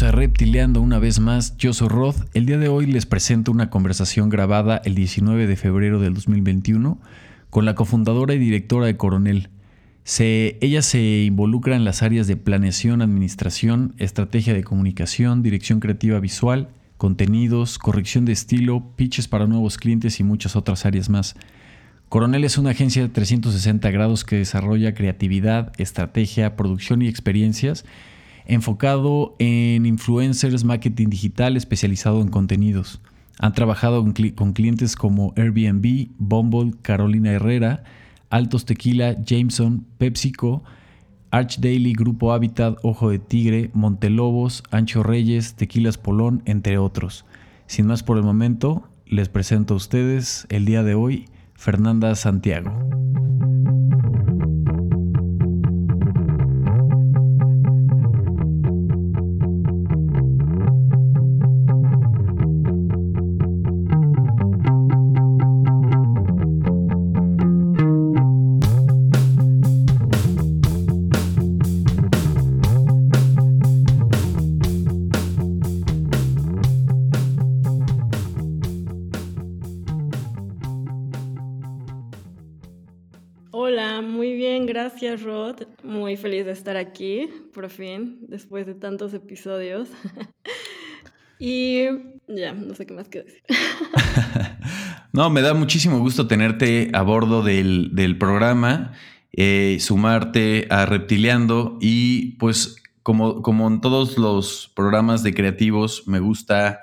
[0.00, 2.14] Bienvenidos a Reptileando una vez más, yo soy Rod.
[2.32, 6.98] El día de hoy les presento una conversación grabada el 19 de febrero del 2021
[7.50, 9.50] con la cofundadora y directora de Coronel.
[10.18, 16.70] ella se involucra en las áreas de planeación, administración, estrategia de comunicación, dirección creativa visual,
[16.96, 21.34] contenidos, corrección de estilo, pitches para nuevos clientes y muchas otras áreas más.
[22.08, 27.84] Coronel es una agencia de 360 grados que desarrolla creatividad, estrategia, producción y experiencias
[28.46, 33.00] enfocado en influencers, marketing digital especializado en contenidos.
[33.38, 34.04] Han trabajado
[34.34, 37.84] con clientes como Airbnb, Bumble, Carolina Herrera,
[38.28, 40.62] Altos Tequila, Jameson, PepsiCo,
[41.30, 47.24] Arch Daily, Grupo Habitat, Ojo de Tigre, Montelobos, Ancho Reyes, Tequilas Polón, entre otros.
[47.66, 52.72] Sin más por el momento, les presento a ustedes el día de hoy Fernanda Santiago.
[86.10, 89.90] Muy feliz de estar aquí, por fin, después de tantos episodios.
[91.38, 91.84] y
[92.26, 93.40] ya, no sé qué más que decir.
[95.12, 98.92] no, me da muchísimo gusto tenerte a bordo del, programa,
[99.32, 106.18] eh, sumarte a Reptileando y pues como, como en todos los programas de creativos, me
[106.18, 106.80] gusta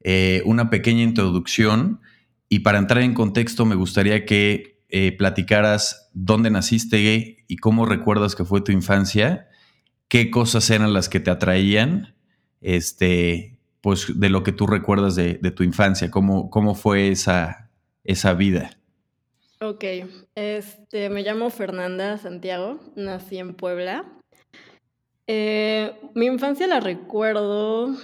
[0.00, 2.00] eh, una pequeña introducción
[2.48, 8.34] y para entrar en contexto me gustaría que eh, platicaras dónde naciste y cómo recuerdas
[8.34, 9.48] que fue tu infancia,
[10.08, 12.16] qué cosas eran las que te atraían,
[12.60, 17.70] este, pues de lo que tú recuerdas de, tu infancia, cómo, cómo fue esa,
[18.02, 18.70] esa vida.
[19.60, 19.84] Ok,
[20.34, 24.04] este, me llamo Fernanda Santiago, nací en Puebla.
[25.28, 27.96] Eh, mi infancia la recuerdo,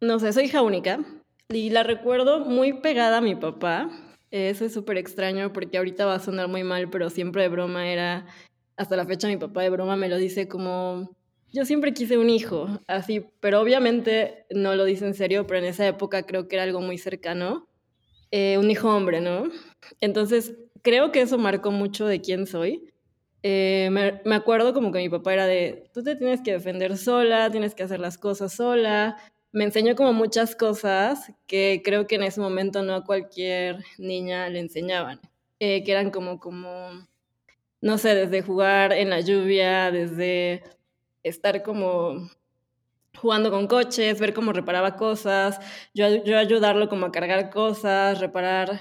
[0.00, 1.04] no sé, soy hija única
[1.50, 3.90] y la recuerdo muy pegada a mi papá.
[4.30, 7.86] Eso es súper extraño porque ahorita va a sonar muy mal, pero siempre de broma
[7.86, 8.26] era,
[8.76, 11.16] hasta la fecha mi papá de broma me lo dice como,
[11.52, 15.66] yo siempre quise un hijo, así, pero obviamente no lo dice en serio, pero en
[15.66, 17.68] esa época creo que era algo muy cercano,
[18.30, 19.44] eh, un hijo hombre, ¿no?
[20.00, 22.92] Entonces, creo que eso marcó mucho de quién soy.
[23.42, 26.96] Eh, me, me, acuerdo como que mi papá era de, tú te tienes que defender
[26.96, 29.16] sola, tienes que hacer las cosas sola,
[29.54, 34.48] me enseñó como muchas cosas que creo que en ese momento no a cualquier niña
[34.48, 35.20] le enseñaban,
[35.60, 37.06] eh, que eran como, como,
[37.84, 40.62] no sé, desde jugar en la lluvia, desde
[41.22, 42.30] estar como
[43.14, 45.60] jugando con coches, ver cómo reparaba cosas,
[45.92, 48.80] yo, yo ayudarlo como a cargar cosas, reparar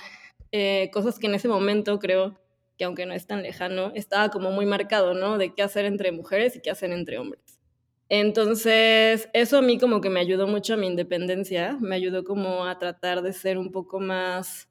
[0.53, 2.39] eh, cosas que en ese momento creo
[2.77, 5.37] que aunque no es tan lejano, estaba como muy marcado, ¿no?
[5.37, 7.59] De qué hacer entre mujeres y qué hacer entre hombres.
[8.07, 12.65] Entonces, eso a mí como que me ayudó mucho a mi independencia, me ayudó como
[12.65, 14.69] a tratar de ser un poco más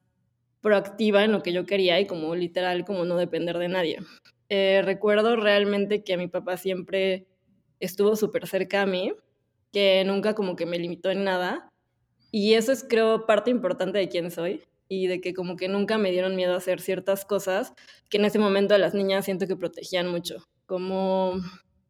[0.63, 3.99] proactiva en lo que yo quería y como literal, como no depender de nadie.
[4.49, 7.27] Eh, recuerdo realmente que mi papá siempre
[7.81, 9.13] estuvo súper cerca a mí,
[9.73, 11.69] que nunca como que me limitó en nada.
[12.31, 15.99] Y eso es creo parte importante de quién soy y de que como que nunca
[15.99, 17.73] me dieron miedo a hacer ciertas cosas
[18.09, 21.35] que en ese momento a las niñas siento que protegían mucho, como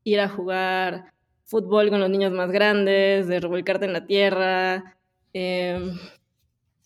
[0.04, 1.12] ir a jugar
[1.44, 4.96] fútbol con los niños más grandes, de revolcarte en la tierra,
[5.32, 5.98] em,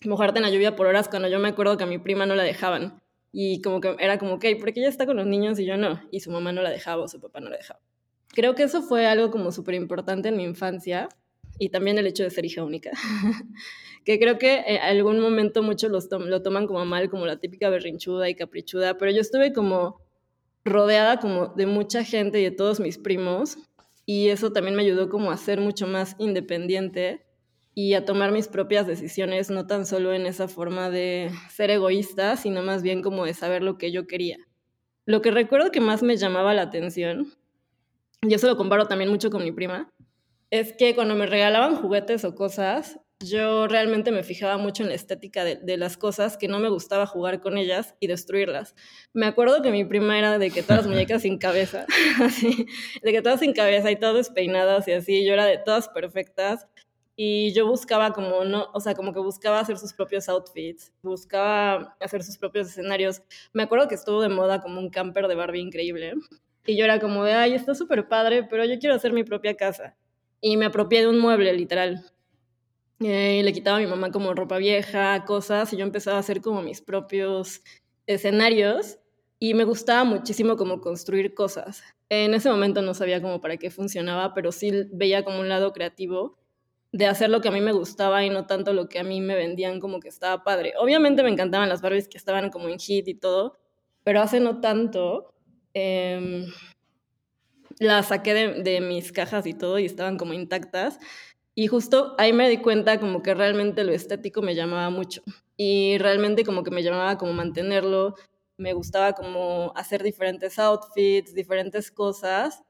[0.08, 2.34] mojarte en la lluvia por horas cuando yo me acuerdo que a mi prima no
[2.34, 3.00] la dejaban.
[3.32, 6.00] Y como que era como, ok, porque ella está con los niños y yo no?
[6.10, 7.80] Y su mamá no la dejaba o su papá no la dejaba.
[8.28, 11.08] Creo que eso fue algo como súper importante en mi infancia
[11.58, 12.90] y también el hecho de ser hija única.
[14.04, 18.28] que creo que en algún momento muchos lo toman como mal, como la típica berrinchuda
[18.28, 20.00] y caprichuda, pero yo estuve como
[20.64, 23.58] rodeada como de mucha gente y de todos mis primos
[24.04, 27.25] y eso también me ayudó como a ser mucho más independiente
[27.78, 32.38] y a tomar mis propias decisiones, no tan solo en esa forma de ser egoísta,
[32.38, 34.38] sino más bien como de saber lo que yo quería.
[35.04, 37.34] Lo que recuerdo que más me llamaba la atención,
[38.22, 39.90] y eso lo comparo también mucho con mi prima,
[40.50, 44.94] es que cuando me regalaban juguetes o cosas, yo realmente me fijaba mucho en la
[44.94, 48.74] estética de, las cosas, que no me gustaba jugar con ellas y destruirlas.
[49.12, 51.84] Me acuerdo que mi prima era de que todas las muñecas sin cabeza,
[52.22, 52.66] así,
[53.02, 56.66] de que todas sin cabeza y todas despeinadas y así, yo era de todas perfectas
[57.16, 61.96] y yo buscaba como no, o sea, como que buscaba hacer sus propios outfits, buscaba
[61.98, 63.22] hacer sus propios escenarios.
[63.54, 66.14] Me acuerdo que estuvo de moda como un camper de Barbie increíble
[66.66, 69.56] y yo era como de, ay, está súper padre, pero yo quiero hacer mi propia
[69.56, 69.96] casa.
[70.40, 72.04] y me apropié de un mueble, literal.
[73.00, 76.20] Eh, y le quitaba a mi mamá como ropa vieja, cosas, y yo empezaba a
[76.20, 77.62] hacer como mis propios
[78.06, 78.98] escenarios
[79.38, 81.82] y me gustaba muchísimo como construir cosas.
[82.08, 85.72] En ese momento no sabía como para qué funcionaba, pero sí veía como un lado
[85.72, 86.38] creativo
[86.92, 89.20] de hacer lo que a mí me gustaba y no tanto lo que a mí
[89.20, 90.74] me vendían como que estaba padre.
[90.78, 93.58] Obviamente me encantaban las Barbies que estaban como en hit y todo,
[94.04, 95.34] pero hace no tanto
[95.74, 96.46] em,
[97.78, 100.98] las saqué de, de mis cajas y todo y estaban como intactas.
[101.54, 105.22] Y justo ahí me di cuenta como que realmente lo estético me llamaba mucho.
[105.56, 108.14] Y realmente como que me llamaba como mantenerlo,
[108.58, 112.65] me gustaba como hacer diferentes outfits, diferentes cosas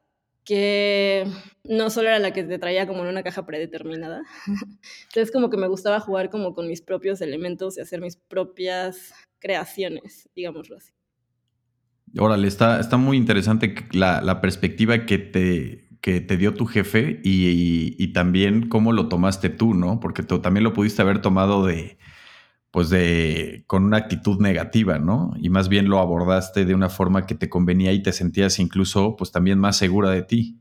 [0.46, 1.26] que
[1.64, 4.22] no solo era la que te traía como en una caja predeterminada.
[5.08, 9.12] Entonces como que me gustaba jugar como con mis propios elementos y hacer mis propias
[9.40, 10.92] creaciones, digámoslo así.
[12.16, 17.20] Órale, está, está muy interesante la, la perspectiva que te, que te dio tu jefe
[17.24, 19.98] y, y, también cómo lo tomaste tú, ¿no?
[19.98, 21.98] Porque tú también lo pudiste haber tomado de,
[22.76, 25.32] pues de, con una actitud negativa, ¿no?
[25.40, 29.16] Y más bien lo abordaste de una forma que te convenía y te sentías incluso,
[29.16, 30.58] pues también más segura de ti.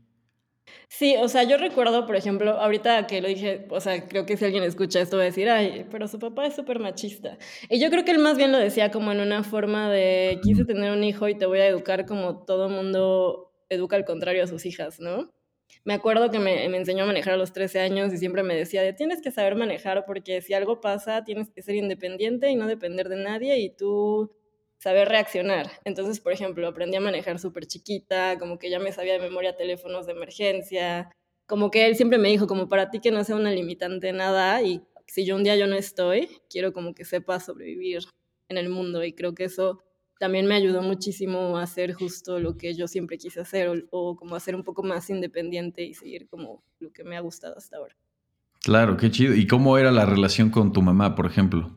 [0.88, 4.38] Sí, o sea, yo recuerdo, por ejemplo, ahorita que lo dije, o sea, creo que
[4.38, 7.36] si alguien escucha esto va a decir, ay, pero su papá es súper machista.
[7.68, 10.64] Y yo creo que él más bien lo decía como en una forma de, quise
[10.64, 14.46] tener un hijo y te voy a educar como todo mundo educa al contrario a
[14.46, 15.35] sus hijas, ¿no?
[15.86, 18.82] Me acuerdo que me, enseñó a manejar a los 13 años y siempre me decía
[18.82, 22.66] de tienes que saber manejar porque si algo pasa tienes que ser independiente y no
[22.66, 24.34] depender de nadie y tú
[24.78, 25.70] saber reaccionar.
[25.84, 29.54] Entonces, por ejemplo, aprendí a manejar súper chiquita, como que ya me sabía de memoria
[29.54, 31.08] teléfonos de emergencia,
[31.46, 34.60] como que él siempre me dijo, como para ti que no sea una limitante nada
[34.62, 38.00] y si yo un día yo no estoy, quiero como que sepa sobrevivir
[38.48, 39.84] en el mundo y creo que eso
[40.18, 44.34] también me ayudó muchísimo a hacer justo lo que yo siempre quise hacer o, como
[44.34, 47.96] hacer un poco más independiente y seguir como lo que me ha gustado hasta ahora.
[48.62, 49.34] Claro, qué chido.
[49.34, 51.76] ¿Y cómo era la relación con tu mamá, por ejemplo?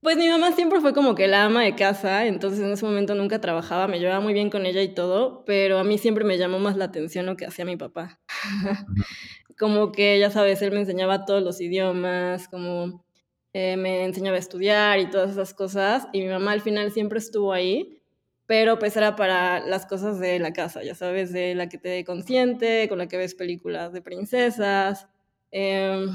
[0.00, 3.14] Pues mi mamá siempre fue como que la ama de casa, entonces en ese momento
[3.14, 6.38] nunca trabajaba, me llevaba muy bien con ella y todo, pero a mí siempre me
[6.38, 8.18] llamó más la atención lo que hacía mi papá.
[9.56, 13.04] como que, ya sabes, él me enseñaba todos los idiomas, como
[13.52, 17.18] eh, me enseñaba a estudiar y todas esas cosas, y mi mamá al final siempre
[17.18, 18.02] estuvo ahí,
[18.46, 22.04] pero pues era para las cosas de la casa, ya sabes, de la que te
[22.04, 25.06] consciente, con la que ves películas de princesas.
[25.50, 26.10] Em,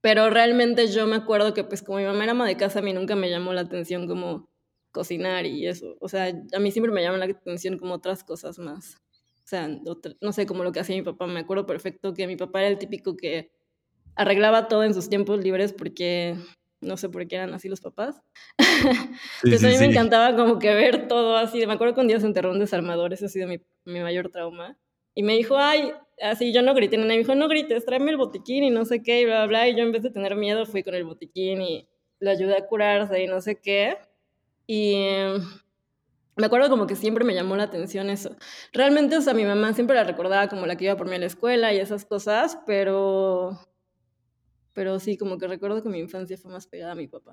[0.00, 2.82] pero realmente yo me acuerdo que pues como mi mamá era ama de casa, a
[2.82, 4.48] mí nunca me llamó la atención como
[4.92, 5.96] cocinar y eso.
[6.00, 8.96] O sea, a mí siempre me llama la atención como otras cosas más.
[9.44, 9.68] O sea,
[10.20, 11.26] no sé, como lo que hacía mi papá.
[11.26, 13.52] Me acuerdo perfecto que mi papá era el típico que
[14.16, 16.36] arreglaba todo en sus tiempos libres porque
[16.80, 18.22] no sé por qué eran así los papás.
[19.44, 21.64] Entonces a mí me encantaba como que ver todo así.
[21.66, 24.30] Me acuerdo que un día se enterró un desarmador, ese ha sido mi, mi mayor
[24.30, 24.76] trauma.
[25.14, 28.18] Y me dijo, ay, así yo no grité, y me dijo, no grites, tráeme el
[28.18, 30.66] botiquín y no sé qué, y bla, bla, y yo en vez de tener miedo
[30.66, 31.88] fui con el botiquín y
[32.20, 33.96] le ayudé a curarse y no sé qué.
[34.66, 35.42] Y em,
[36.36, 38.36] me acuerdo como que siempre me llamó la atención eso.
[38.72, 41.18] Realmente, o sea, mi mamá siempre la recordaba como la que iba por mí a
[41.18, 43.58] la escuela y esas cosas, pero
[44.76, 47.32] pero sí, como que recuerdo que mi infancia fue más pegada a mi papá.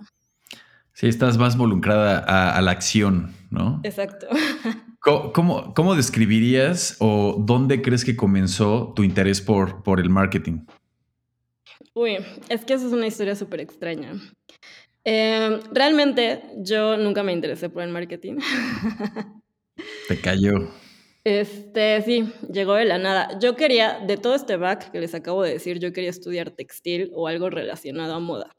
[0.94, 3.82] Sí, estás más involucrada a, la acción, ¿no?
[3.84, 4.28] Exacto.
[5.02, 10.66] ¿Cómo, ¿Cómo, describirías o dónde crees que comenzó tu interés por, por el marketing?
[11.94, 14.14] Uy, es que eso es una historia súper extraña.
[15.04, 18.38] Em, realmente yo nunca me interesé por el marketing.
[20.08, 20.72] Te cayó.
[21.26, 23.40] Este, sí, llegó de la nada.
[23.40, 27.12] Yo quería, de todo este back que les acabo de decir, yo quería estudiar textil
[27.14, 28.52] o algo relacionado a moda.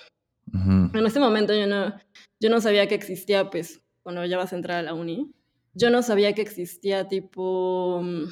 [0.52, 1.94] En ese momento yo no,
[2.40, 5.32] yo no sabía que existía, pues, cuando ya vas a entrar a la uni,
[5.74, 8.24] yo no sabía que existía tipo mm,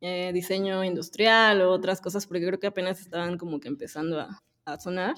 [0.00, 4.38] eh, diseño industrial o otras cosas, porque creo que apenas estaban como que empezando a,
[4.64, 5.14] a sonar.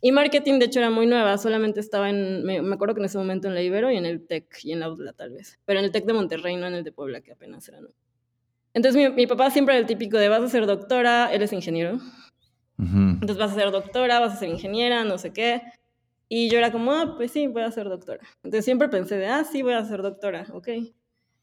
[0.00, 3.18] Y marketing, de hecho, era muy nueva, solamente estaba en, me, acuerdo que en ese
[3.18, 5.78] momento en la Ibero y en el TEC y en la UDLA tal vez, pero
[5.78, 7.94] en el TEC de Monterrey, no en el de Puebla, que apenas era nuevo.
[8.74, 11.52] Entonces mi, mi, papá siempre era el típico de vas a ser doctora, él es
[11.52, 12.00] ingeniero,
[12.78, 15.62] entonces vas a ser doctora, vas a ser ingeniera, no sé qué.
[16.28, 18.20] Y yo era como, ah, pues sí, voy a ser doctora.
[18.42, 20.68] Entonces siempre pensé de, ah, sí, voy a ser doctora, ok.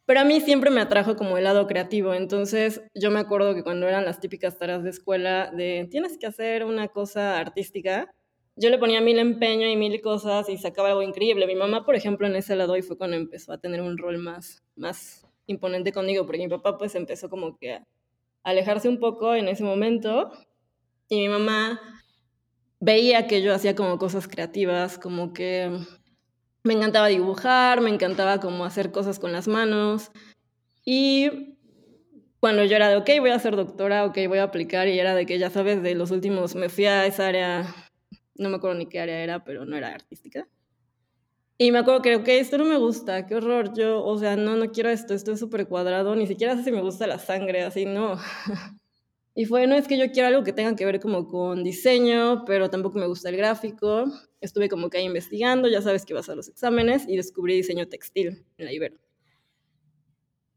[0.06, 3.64] Pero a mí siempre me atrajo como el lado creativo, entonces yo me acuerdo que
[3.64, 8.12] cuando eran las típicas tareas de escuela de tienes que hacer una cosa artística,
[8.60, 11.48] yo le ponía mil empeño y mil cosas y sacaba algo increíble.
[11.48, 14.18] Mi mamá, por ejemplo, en ese lado y fue cuando empezó a tener un rol
[14.18, 17.88] más, más imponente conmigo, porque mi papá pues empezó como que a
[18.44, 20.32] alejarse un poco en ese momento
[21.08, 21.80] y mi mamá
[22.80, 25.72] veía que yo hacía como cosas creativas, como que
[26.64, 30.12] me encantaba dibujar, me encantaba como hacer cosas con las manos
[30.86, 31.58] y
[32.40, 35.14] cuando yo era de, ok, voy a ser doctora, ok, voy a aplicar, y era
[35.14, 37.76] de que ya sabes, de los últimos, me fui a esa área,
[38.40, 40.48] no me acuerdo ni qué área era, pero no era artística.
[41.62, 44.56] Y me acuerdo que, ok, esto no me gusta, qué horror, yo, o sea, no,
[44.56, 47.64] no quiero esto, esto es súper cuadrado, ni siquiera sé si me gusta la sangre,
[47.64, 48.18] así, no.
[49.36, 52.46] y fue, no, es que yo quiero algo que tenga que ver como con diseño,
[52.46, 54.06] pero tampoco me gusta el gráfico.
[54.40, 57.90] Estuve como que ahí investigando, ya sabes que vas a los exámenes, y descubrí diseño
[57.90, 58.98] textil en la Ibero.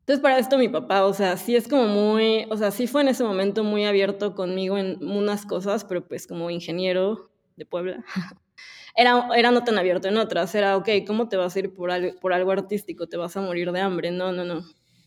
[0.02, 3.02] Entonces, para esto mi papá, o sea, sí es como muy, o sea, sí fue
[3.02, 8.04] en ese momento muy abierto conmigo en unas cosas, pero pues como ingeniero de Puebla,
[8.96, 10.54] era, era no tan abierto en otras.
[10.54, 13.06] Era, ok, ¿cómo te vas a ir por algo, por algo artístico?
[13.06, 14.10] ¿Te vas a morir de hambre?
[14.10, 14.62] No, no, no.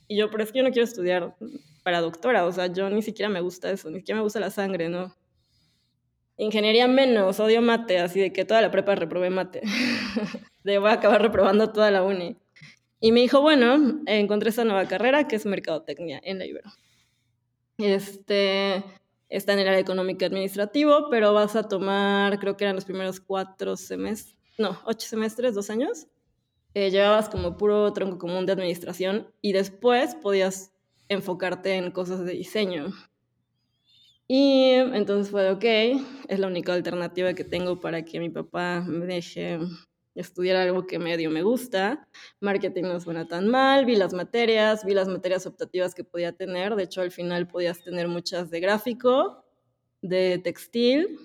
[0.08, 1.36] Y yo, pero es que yo no quiero estudiar
[1.84, 4.50] para doctora, o sea, yo ni siquiera me gusta eso, ni siquiera me gusta la
[4.50, 5.16] sangre, ¿no?
[6.38, 9.62] Ingeniería menos, odio mate, así de que toda la prepa reprobé mate.
[10.64, 12.38] de voy a acabar reprobando toda la uni.
[13.00, 16.72] Y me dijo, bueno, encontré esta nueva carrera que es Mercadotecnia en la Ibero.
[17.78, 18.84] Este,
[19.30, 23.20] está en el área económica administrativo, pero vas a tomar, creo que eran los primeros
[23.20, 26.08] cuatro semestres, no, ocho semestres, dos años.
[26.74, 30.74] Eh, llevabas como puro tronco común de administración y después podías
[31.08, 32.88] enfocarte en cosas de diseño.
[34.28, 35.64] Y entonces fue, ok,
[36.28, 39.60] es la única alternativa que tengo para que mi papá me deje
[40.16, 42.08] estudiar algo que medio me gusta.
[42.40, 46.76] Marketing no suena tan mal, vi las materias, vi las materias optativas que podía tener.
[46.76, 49.46] De hecho, al final podías tener muchas de gráfico,
[50.02, 51.20] de textil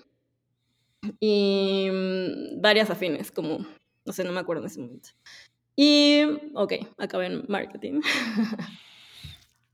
[1.19, 3.65] y mm, varias afines, como,
[4.05, 5.09] no sé, no me acuerdo en ese momento.
[5.75, 8.01] Y, ok, acabé en marketing.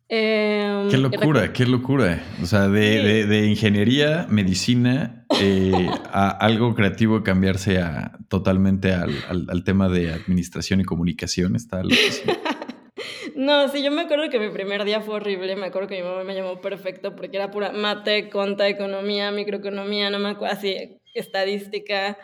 [0.10, 2.24] Em, qué locura, qué locura.
[2.42, 5.72] O sea, de, ingeniería, medicina, eh,
[6.12, 11.56] a algo creativo cambiarse a, totalmente al, tema de administración y comunicación.
[11.56, 11.82] Está
[13.36, 15.56] No, sí, yo me acuerdo que mi primer día fue horrible.
[15.56, 20.10] Me acuerdo que mi mamá me llamó perfecto porque era pura mate, conta, economía, microeconomía,
[20.10, 22.18] no me acuerdo, así, estadística.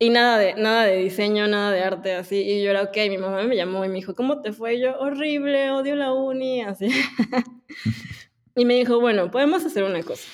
[0.00, 2.36] Y nada de, nada de diseño, nada de arte, así.
[2.36, 4.78] Y yo era, ok, mi mamá me llamó y me dijo, ¿cómo te fue?
[4.78, 6.88] yo, horrible, odio la uni, así.
[8.54, 10.28] y me dijo, bueno, podemos hacer una cosa.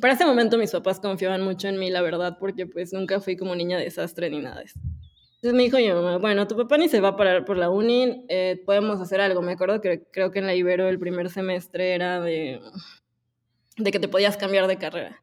[0.00, 3.36] Para ese momento mis papás confiaban mucho en mí, la verdad, porque pues nunca fui
[3.36, 4.80] como niña de desastre ni nada de eso.
[5.42, 7.68] Entonces me dijo mi mamá, bueno, tu papá ni se va a parar por la
[7.68, 9.42] uni, eh, podemos hacer algo.
[9.42, 12.60] Me acuerdo que creo que en la Ibero el primer semestre era de,
[13.76, 15.21] de que te podías cambiar de carrera.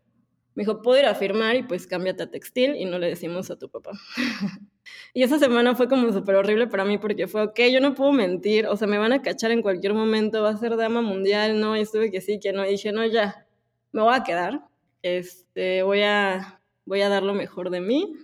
[0.60, 3.50] Me dijo, puedo ir a firmar y pues cámbiate a textil y no le decimos
[3.50, 3.92] a tu papá.
[5.13, 8.12] y esa semana fue como súper horrible para mí porque fue, ok, yo no puedo
[8.12, 11.62] mentir, o sea, me van a cachar en cualquier momento, va a ser dama mundial,
[11.62, 13.48] no, y estuve que sí, que no, y dije, no, ya,
[13.94, 14.66] me voy a quedar,
[15.01, 18.18] este, voy a, voy a dar lo mejor de mí.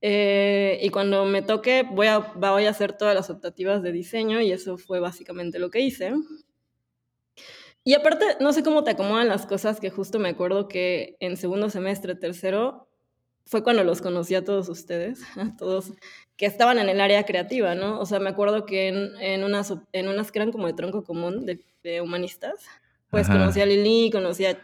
[0.00, 4.40] Eh, y cuando me toque, voy a, voy a hacer todas las optativas de diseño
[4.40, 6.14] y eso fue básicamente lo que hice.
[7.84, 11.36] Y aparte, no sé cómo te acomodan las cosas, que justo me acuerdo que en
[11.36, 12.88] segundo semestre, tercero,
[13.44, 15.92] fue cuando los conocí a todos ustedes, a todos
[16.36, 18.00] que estaban en el área creativa, ¿no?
[18.00, 21.04] O sea, me acuerdo que en, en unas, en unas que eran como de tronco
[21.04, 21.60] común, de,
[22.00, 22.64] humanistas,
[23.10, 24.56] pues conocí a Lili, conocí a,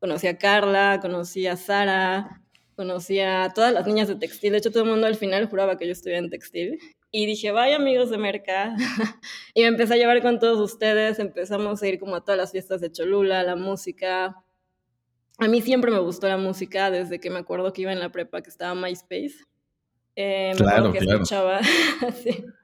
[0.00, 2.42] conocí a Carla, conocí a Sara,
[2.74, 4.50] conocí a todas las niñas de textil.
[4.50, 6.78] De hecho, todo el mundo al final juraba que yo estudiaba en textil.
[7.10, 8.74] Y dije, vaya amigos de Merca.
[9.54, 11.18] y me empecé a llevar con todos ustedes.
[11.18, 14.42] Empezamos a ir como a todas las fiestas de Cholula, la música.
[15.38, 18.10] A mí siempre me gustó la música desde que me acuerdo que iba en la
[18.10, 19.44] prepa que estaba MySpace.
[20.16, 21.60] Eh, me acuerdo que escuchaba.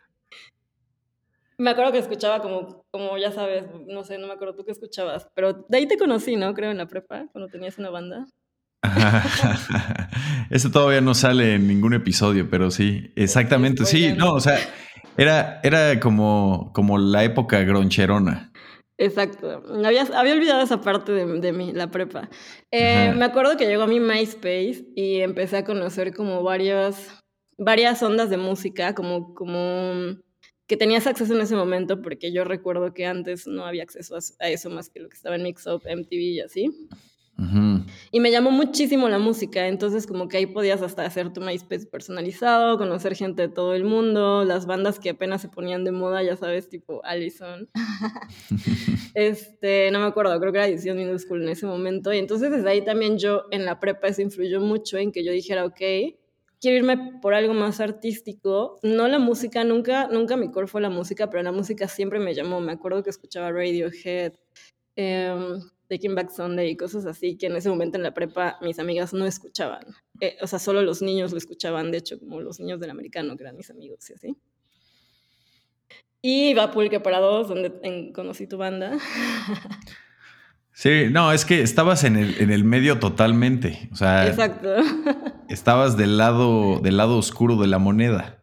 [1.58, 4.72] Me acuerdo que escuchaba como, como, ya sabes, no sé, no me acuerdo tú qué
[4.72, 6.54] escuchabas, pero de ahí te conocí, ¿no?
[6.54, 8.26] Creo en la prepa, cuando tenías una banda.
[10.50, 13.84] Eso todavía no sale en ningún episodio, pero sí, exactamente.
[13.84, 14.58] Sí, no, o sea,
[15.16, 18.52] era, era como, como la época groncherona.
[18.98, 19.62] Exacto.
[19.84, 22.28] Había, había olvidado esa parte de, de mí, la prepa.
[22.70, 27.18] Eh, me acuerdo que llegó a mi MySpace y empecé a conocer como varias,
[27.58, 30.16] varias ondas de música, como, como
[30.68, 34.48] que tenías acceso en ese momento, porque yo recuerdo que antes no había acceso a,
[34.48, 36.70] eso más que lo que estaba en Mixup, MTV y así.
[38.12, 41.86] Y me llamó muchísimo la música, entonces como que ahí podías hasta hacer tu MySpace
[41.86, 46.22] personalizado, conocer gente de todo el mundo, las bandas que apenas se ponían de moda,
[46.22, 47.68] ya sabes, tipo Allison.
[49.14, 52.12] este, no me acuerdo, creo que era Edición Minuscule en ese momento.
[52.12, 55.32] Y entonces desde ahí también yo en la prepa eso influyó mucho en que yo
[55.32, 55.80] dijera, ok,
[56.60, 58.78] quiero irme por algo más artístico.
[58.82, 62.34] No la música, nunca, nunca mi core fue la música, pero la música siempre me
[62.34, 62.60] llamó.
[62.60, 64.34] Me acuerdo que escuchaba Radiohead.
[64.94, 65.58] Eh,
[65.88, 69.12] Taking Back Sunday y cosas así que en ese momento en la prepa mis amigas
[69.12, 69.84] no escuchaban.
[70.20, 73.36] Eh, o sea, solo los niños lo escuchaban, de hecho, como los niños del americano,
[73.36, 74.36] que eran mis amigos y así.
[76.22, 78.96] Y iba a Pulque para dos, donde conocí tu banda.
[80.74, 83.90] Sí, no, es que estabas en el, en el medio totalmente.
[83.92, 84.74] O sea, Exacto.
[85.48, 88.41] estabas del lado, del lado oscuro de la moneda.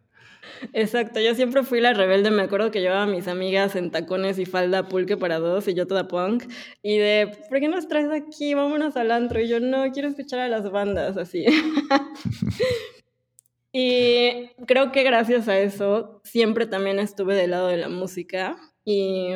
[0.72, 4.38] Exacto, yo siempre fui la rebelde, me acuerdo que llevaba a mis amigas en tacones
[4.38, 6.44] y falda pulque para dos y yo toda punk
[6.82, 8.54] y de, ¿por qué nos traes aquí?
[8.54, 11.46] Vámonos al antro y yo no, quiero escuchar a las bandas así.
[13.72, 19.30] y creo que gracias a eso siempre también estuve del lado de la música y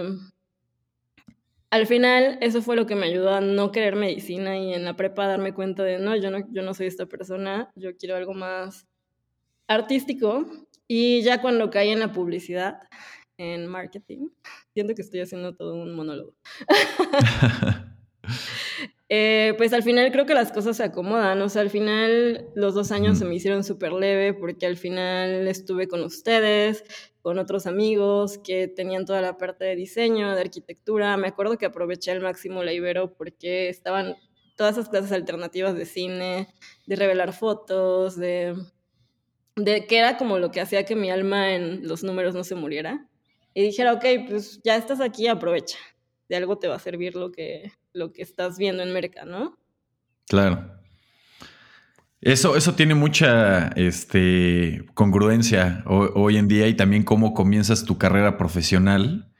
[1.70, 4.94] al final eso fue lo que me ayudó a no querer medicina y en la
[4.94, 8.34] prepa darme cuenta de, no, yo no, yo no soy esta persona, yo quiero algo
[8.34, 8.86] más
[9.66, 10.46] artístico
[10.96, 12.78] y ya cuando caí en la publicidad,
[13.36, 14.28] en marketing,
[14.74, 16.34] siento que estoy haciendo todo un monólogo.
[19.10, 22.74] Eh, pues al final creo que las cosas se acomodan, o sea, al final los
[22.74, 26.82] dos años se me hicieron súper leve porque al final estuve con ustedes,
[27.20, 31.18] con otros amigos que tenían toda la parte de diseño, de arquitectura.
[31.18, 34.16] Me acuerdo que aproveché al máximo la Ibero porque estaban
[34.56, 36.48] todas esas clases alternativas de cine,
[36.86, 38.54] de revelar fotos, de
[39.56, 42.54] de que era como lo que hacía que mi alma en los números no se
[42.54, 43.06] muriera.
[43.54, 45.78] Y dijera, ok, pues ya estás aquí, aprovecha.
[46.28, 49.56] De algo te va a servir lo que, lo que estás viendo en Merca, ¿no?
[50.26, 50.72] Claro.
[52.20, 58.38] Eso, eso tiene mucha este, congruencia hoy en día y también cómo comienzas tu carrera
[58.38, 59.30] profesional.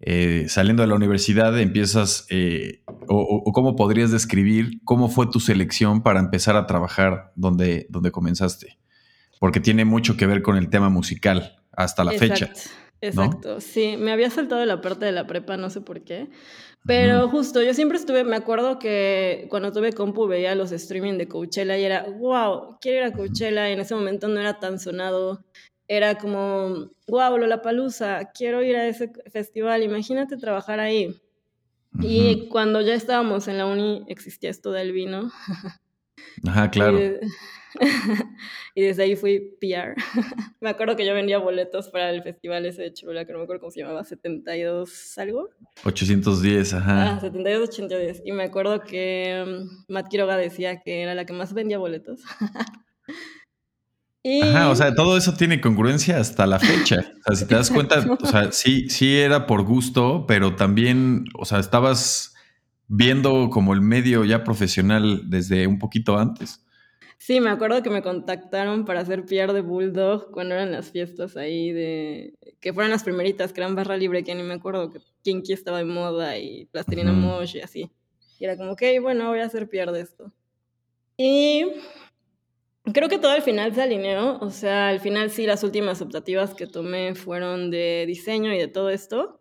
[0.00, 6.02] Eh, saliendo de la universidad, empiezas, eh, o, cómo podrías describir cómo fue tu selección
[6.02, 8.78] para empezar a trabajar donde, donde comenzaste
[9.44, 12.50] porque tiene mucho que ver con el tema musical hasta la fecha.
[13.02, 16.30] Exacto, sí, me había saltado la parte de la prepa, no sé por qué,
[16.86, 21.28] pero justo, yo siempre estuve, me acuerdo que cuando tuve compu veía los streaming de
[21.28, 24.78] Coachella y era, wow, quiero ir a Coachella, y en ese momento no era tan
[24.78, 25.44] sonado,
[25.88, 31.20] era como, wow, Lollapalooza, quiero ir a ese festival, imagínate trabajar ahí.
[32.00, 35.30] Y cuando ya estábamos en la uni existía esto del vino.
[36.46, 36.98] Ajá, claro.
[36.98, 37.12] y
[38.74, 39.94] desde ahí fui PR.
[40.60, 43.44] me acuerdo que yo vendía boletos para el festival ese de Chula, que no me
[43.44, 45.50] acuerdo cómo se llamaba, 72 algo.
[45.84, 47.16] 810, ajá.
[47.16, 48.22] Ah, 72, 810.
[48.24, 52.20] Y me acuerdo que um, Matt Quiroga decía que era la que más vendía boletos.
[54.42, 56.96] Ajá, o sea, todo eso tiene congruencia hasta la fecha.
[57.20, 61.26] O sea, si te das cuenta, o sea, sí, sí era por gusto, pero también,
[61.38, 62.34] o sea, estabas
[62.88, 66.63] viendo como el medio ya profesional desde un poquito antes.
[67.18, 71.36] Sí, me acuerdo que me contactaron para hacer PR de Bulldog cuando eran las fiestas
[71.36, 72.34] ahí de...
[72.60, 75.78] que fueron las primeritas, que eran barra libre, que ni me acuerdo que Kinky estaba
[75.78, 77.90] de moda y Plastilina Mosh y así.
[78.38, 80.32] Y era como, ok, bueno, voy a hacer PR de esto.
[81.16, 81.66] Y
[82.92, 86.54] creo que todo al final se alineó, o sea, al final sí las últimas optativas
[86.54, 89.40] que tomé fueron de diseño y de todo esto.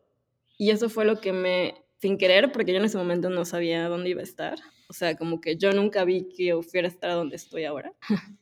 [0.57, 3.89] Y eso fue lo que me, sin querer, porque yo en ese momento no sabía
[3.89, 4.59] dónde iba a estar,
[4.93, 7.91] o sea, como que yo nunca vi que fuera a estar donde estoy ahora.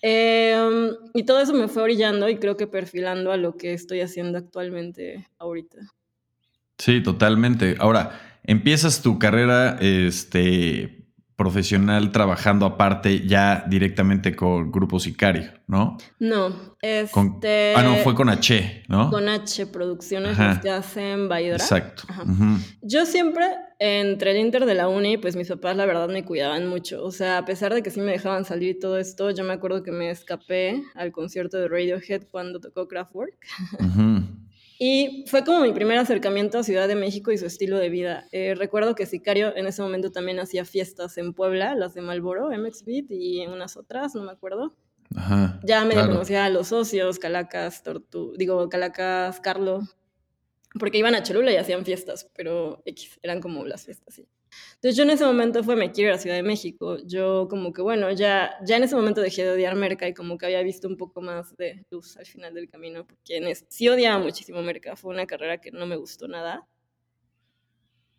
[0.00, 4.00] Em, y todo eso me fue orillando y creo que perfilando a lo que estoy
[4.00, 5.78] haciendo actualmente ahorita.
[6.78, 7.74] Sí, totalmente.
[7.80, 10.97] Ahora, empiezas tu carrera este,
[11.38, 15.96] profesional trabajando aparte ya directamente con Grupo Sicario, ¿no?
[16.18, 17.74] No, este...
[17.76, 19.08] ah, no, fue con H, ¿no?
[19.08, 21.62] Con H Producciones, las que hacen Baidora.
[21.62, 22.02] Exacto.
[22.82, 23.46] Yo siempre,
[23.78, 27.04] entre el Inter de la uni, pues mis papás la verdad me cuidaban mucho.
[27.04, 29.52] O sea, a pesar de que sí me dejaban salir y todo esto, yo me
[29.52, 33.38] acuerdo que me escapé al concierto de Radiohead cuando tocó Kraftwerk.
[34.80, 38.28] Y fue como mi primer acercamiento a Ciudad de México y su estilo de vida.
[38.30, 42.50] Eh, recuerdo que Sicario en ese momento también hacía fiestas en Puebla, las de Malboro,
[42.50, 44.76] MX Beat y unas otras, no me acuerdo.
[45.16, 49.80] Ajá, ya me conocía a los socios, Calacas, Tortu, digo, Calacas, Carlo,
[50.78, 54.28] porque iban a Cholula y hacían fiestas, pero X, eran como las fiestas, sí.
[54.74, 56.98] Entonces yo en ese momento fue, me quiero ir a Ciudad de México.
[57.04, 60.38] Yo como que, bueno, ya, ya en ese momento dejé de odiar Merca y como
[60.38, 64.22] que había visto un poco más de luz al final del camino, porque sí odiaba
[64.22, 66.66] muchísimo Merca, fue una carrera que no me gustó nada.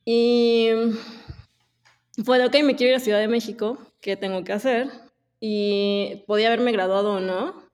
[0.03, 0.69] Y
[2.25, 4.89] fue, ok, me quiero ir a Ciudad de México, ¿qué tengo que hacer?
[5.39, 7.69] Y podía haberme graduado o no,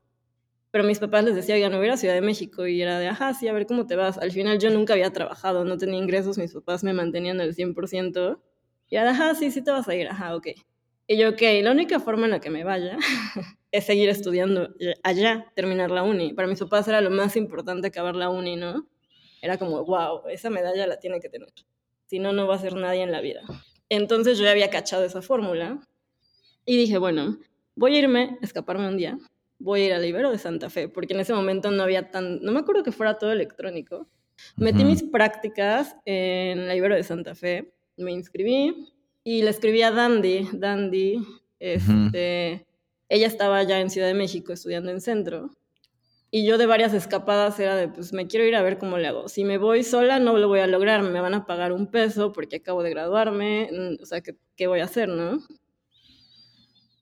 [0.75, 3.07] pero mis papás les decía, ya no voy a Ciudad de México y era de,
[3.07, 4.17] ajá, sí, a ver cómo te vas.
[4.17, 8.41] Al final yo nunca había trabajado, no tenía ingresos, mis papás me mantenían al 100%.
[8.89, 10.47] Y era, ajá, sí, sí te vas a ir, ajá, ok.
[11.07, 12.97] Y yo, ok, la única forma en la que me vaya
[13.71, 14.69] es seguir estudiando
[15.03, 16.33] allá, terminar la uni.
[16.33, 18.87] Para mis papás era lo más importante acabar la uni, ¿no?
[19.41, 21.49] Era como, wow, esa medalla la tiene que tener.
[22.07, 23.41] Si no, no va a ser nadie en la vida.
[23.89, 25.79] Entonces yo ya había cachado esa fórmula
[26.65, 27.37] y dije, bueno,
[27.75, 29.17] voy a irme, escaparme un día
[29.59, 32.41] voy a ir al Ibero de Santa Fe, porque en ese momento no había tan,
[32.41, 34.07] no me acuerdo que fuera todo electrónico.
[34.57, 39.91] Metí mis prácticas en la Ibero de Santa Fe, me inscribí y le escribí a
[39.91, 41.19] Dandy, Dandy,
[41.59, 42.65] este,
[43.09, 45.51] ella estaba ya en Ciudad de México estudiando en centro.
[46.31, 49.07] Y yo de varias escapadas era de, pues me quiero ir a ver cómo le
[49.07, 49.29] hago.
[49.29, 52.33] Si me voy sola no lo voy a lograr, me van a pagar un peso
[52.33, 55.39] porque acabo de graduarme, mm, o sea, ¿qué, qué voy a hacer, no?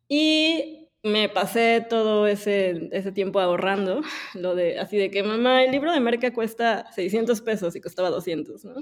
[0.08, 4.02] Y me pasé todo ese, ese tiempo ahorrando,
[4.36, 8.10] lo de, así de que, mamá, el libro de Merca cuesta 600 pesos y costaba
[8.10, 8.76] 200, ¿no?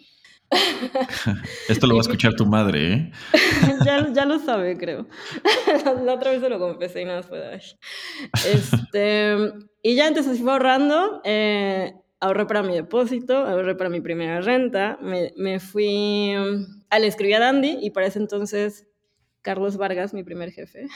[1.69, 3.11] Esto lo va a escuchar tu madre, ¿eh?
[3.85, 5.07] ya, ya, lo sabe, creo.
[6.03, 7.39] La otra vez se lo confesé y nada fue
[8.45, 9.35] Este,
[9.81, 14.97] y ya entonces fui ahorrando, eh, ahorré para mi depósito, ahorré para mi primera renta,
[15.01, 16.33] me, me fui,
[16.89, 18.87] ah, le a Dandy y para ese entonces
[19.41, 20.87] Carlos Vargas, mi primer jefe,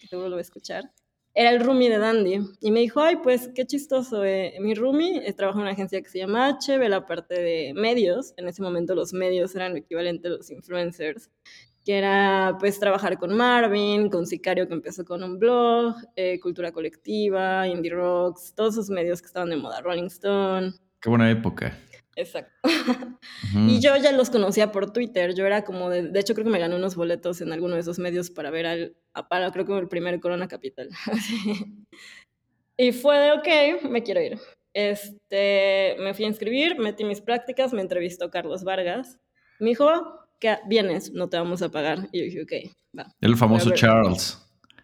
[0.00, 0.90] que te vuelvo a escuchar,
[1.36, 2.40] era el roomie de Dandy.
[2.62, 4.24] Y me dijo, ay, pues qué chistoso.
[4.24, 4.54] Eh.
[4.58, 7.74] Mi roomie eh, trabaja en una agencia que se llama H, ve la parte de
[7.74, 8.32] medios.
[8.38, 11.30] En ese momento los medios eran lo equivalente a los influencers.
[11.84, 16.72] Que era pues trabajar con Marvin, con Sicario que empezó con un blog, eh, Cultura
[16.72, 20.72] Colectiva, Indie Rocks, todos esos medios que estaban de moda, Rolling Stone.
[21.00, 21.78] Qué buena época.
[22.16, 22.50] Exacto.
[23.54, 25.34] Y yo ya los conocía por Twitter.
[25.34, 26.08] Yo era como de.
[26.08, 28.66] De hecho, creo que me gané unos boletos en alguno de esos medios para ver
[28.66, 28.96] al.
[29.28, 30.88] Para, creo que el primer Corona Capital.
[32.78, 34.38] y fue de, ok, me quiero ir.
[34.74, 39.18] Este, me fui a inscribir, metí mis prácticas, me entrevistó Carlos Vargas.
[39.58, 39.90] Me dijo,
[40.38, 42.08] que vienes, no te vamos a pagar.
[42.12, 43.14] Y yo dije, ok, va.
[43.20, 44.38] El famoso Charles.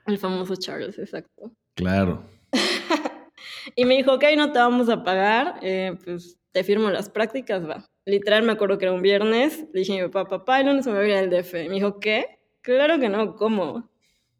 [0.07, 1.53] El famoso Charles, exacto.
[1.75, 2.25] Claro.
[3.77, 5.59] y me dijo, ok, no te vamos a pagar.
[5.63, 7.89] Eh, pues te firmo las prácticas, va.
[8.05, 10.87] Literal, me acuerdo que era un viernes, le dije a mi papá, papá, el lunes
[10.87, 11.53] me voy a ir al DF.
[11.55, 12.39] me dijo, ¿qué?
[12.61, 13.89] Claro que no, ¿cómo?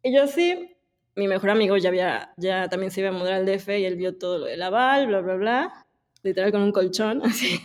[0.03, 0.75] Y yo sí,
[1.15, 3.95] mi mejor amigo ya había, ya también se iba a mudar al DF y él
[3.95, 5.85] vio todo lo del aval, bla, bla, bla.
[6.23, 7.59] Literal con un colchón, así.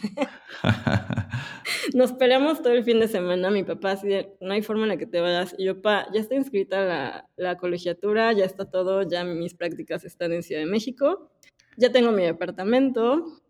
[1.94, 4.08] Nos peleamos todo el fin de semana, mi papá así
[4.40, 5.54] no hay forma en la que te vayas.
[5.58, 10.04] Y yo, pa, ya está inscrita la, la colegiatura, ya está todo, ya mis prácticas
[10.04, 11.30] están en Ciudad de México,
[11.76, 13.40] ya tengo mi departamento,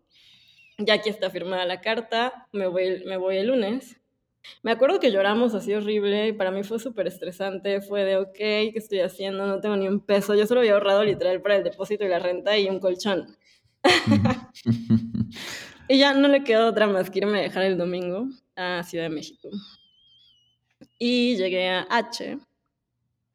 [0.79, 3.97] ya aquí está firmada la carta, me voy, me voy el lunes.
[4.63, 8.33] Me acuerdo que lloramos así horrible y para mí fue súper estresante, fue de, ok,
[8.33, 9.45] ¿qué estoy haciendo?
[9.45, 12.19] No tengo ni un peso, yo solo había ahorrado literal para el depósito y la
[12.19, 13.37] renta y un colchón.
[15.89, 19.05] y ya no le quedó otra más que irme a dejar el domingo a Ciudad
[19.05, 19.49] de México.
[20.97, 22.39] Y llegué a H,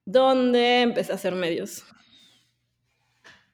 [0.07, 1.85] donde empecé a hacer medios.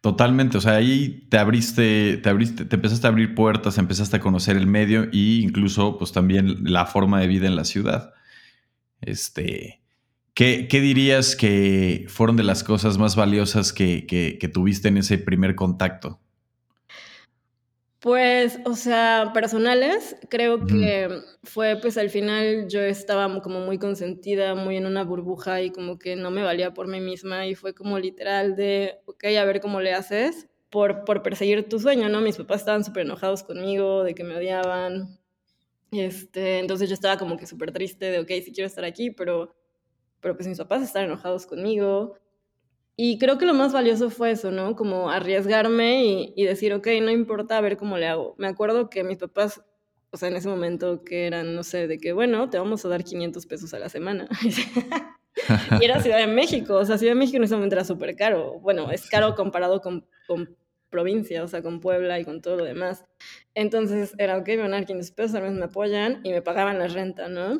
[0.00, 4.20] Totalmente, o sea, ahí te abriste, te abriste, te empezaste a abrir puertas, empezaste a
[4.20, 8.14] conocer el medio e incluso, pues también la forma de vida en la ciudad.
[9.02, 9.82] Este,
[10.32, 15.18] ¿qué, qué dirías que fueron de las cosas más valiosas que, que tuviste en ese
[15.18, 16.18] primer contacto?
[18.00, 24.54] Pues, o sea, personales, creo que fue, pues al final yo estaba como muy consentida,
[24.54, 27.74] muy en una burbuja y como que no me valía por mí misma y fue
[27.74, 32.22] como literal de, ok, a ver cómo le haces por, por perseguir tu sueño, ¿no?
[32.22, 35.18] Mis papás estaban súper enojados conmigo, de que me odiaban.
[35.92, 39.54] Este, entonces yo estaba como que súper triste de, ok, sí quiero estar aquí, pero,
[40.20, 42.16] pero pues mis papás están enojados conmigo.
[42.96, 44.76] Y creo que lo más valioso fue eso, ¿no?
[44.76, 48.34] Como arriesgarme y, y, decir, ok, no importa, a ver cómo le hago.
[48.36, 49.62] Me acuerdo que mis papás,
[50.10, 52.88] o sea, en ese momento que eran, no sé, de que, bueno, te vamos a
[52.88, 54.28] dar 500 pesos a la semana.
[55.80, 58.16] y era Ciudad de México, o sea, Ciudad de México en ese momento era súper
[58.16, 58.58] caro.
[58.60, 60.56] Bueno, es caro comparado con, con
[60.90, 63.04] provincia, o sea, con Puebla y con todo lo demás.
[63.54, 66.42] Entonces era, ok, me van a dar 500 pesos, al menos me apoyan y me
[66.42, 67.58] pagaban la renta, ¿no?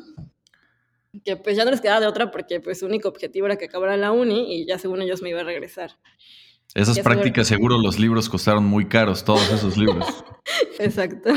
[1.23, 3.65] Que pues ya no les quedaba de otra porque pues su único objetivo era que
[3.65, 5.97] acabara la uni y ya según ellos me iba a regresar.
[6.73, 10.05] Esas prácticas seguro los libros costaron muy caros, todos esos libros.
[10.79, 11.31] Exacto.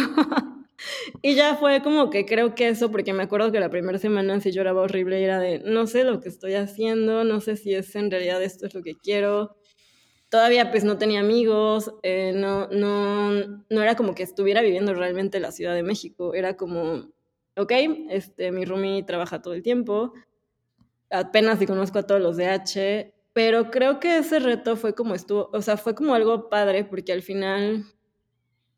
[1.22, 4.40] y ya fue como que creo que eso, porque me acuerdo que la primera semana
[4.40, 7.74] sí lloraba horrible y era de, no sé lo que estoy haciendo, no sé si
[7.74, 9.56] es en realidad esto es lo que quiero.
[10.28, 13.32] Todavía pues no tenía amigos, eh, no, no,
[13.68, 17.13] no era como que estuviera viviendo realmente la Ciudad de México, era como
[17.56, 17.72] ok,
[18.10, 20.12] este, mi roomie trabaja todo el tiempo,
[21.10, 25.14] apenas si conozco a todos los de H, pero creo que ese reto fue como
[25.14, 27.84] estuvo, o sea, fue como algo padre porque al final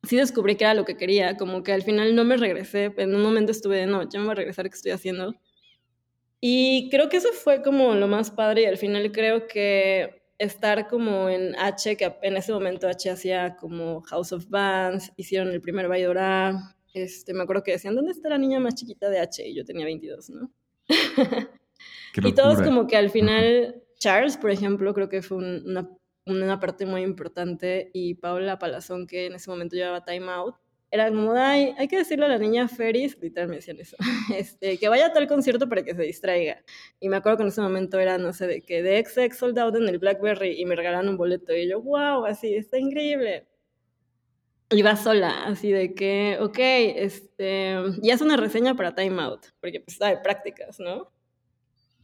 [0.02, 3.14] sí descubrí que era lo que quería, como que al final no me regresé, en
[3.14, 5.34] un momento estuve de, no, ya me voy a regresar, ¿qué estoy haciendo?
[6.40, 10.86] Y creo que eso fue como lo más padre y al final creo que estar
[10.86, 15.60] como en H, que en ese momento H hacía como House of Bands, hicieron el
[15.60, 19.46] primer Baidora, este, me acuerdo que decían, ¿dónde está la niña más chiquita de H?
[19.46, 20.50] Y yo tenía 22, ¿no?
[22.24, 25.88] y todos como que al final, Charles, por ejemplo, creo que fue una
[26.26, 30.56] una parte muy importante y Paula Palazón, que en ese momento llevaba Time Out,
[30.90, 33.96] era como, ay, hay que decirle a la niña Feris, literal me decían eso,
[34.34, 36.62] este, que vaya a tal concierto para que se distraiga.
[37.00, 39.58] Y me acuerdo que en ese momento era, no sé, de que de XX sold
[39.58, 43.46] out en el Blackberry y me regalaron un boleto y yo, wow, así, está increíble.
[44.70, 49.80] Iba sola, así de que, ok, este, y hace una reseña para Time Out, porque
[49.80, 51.12] pues está de prácticas, ¿no?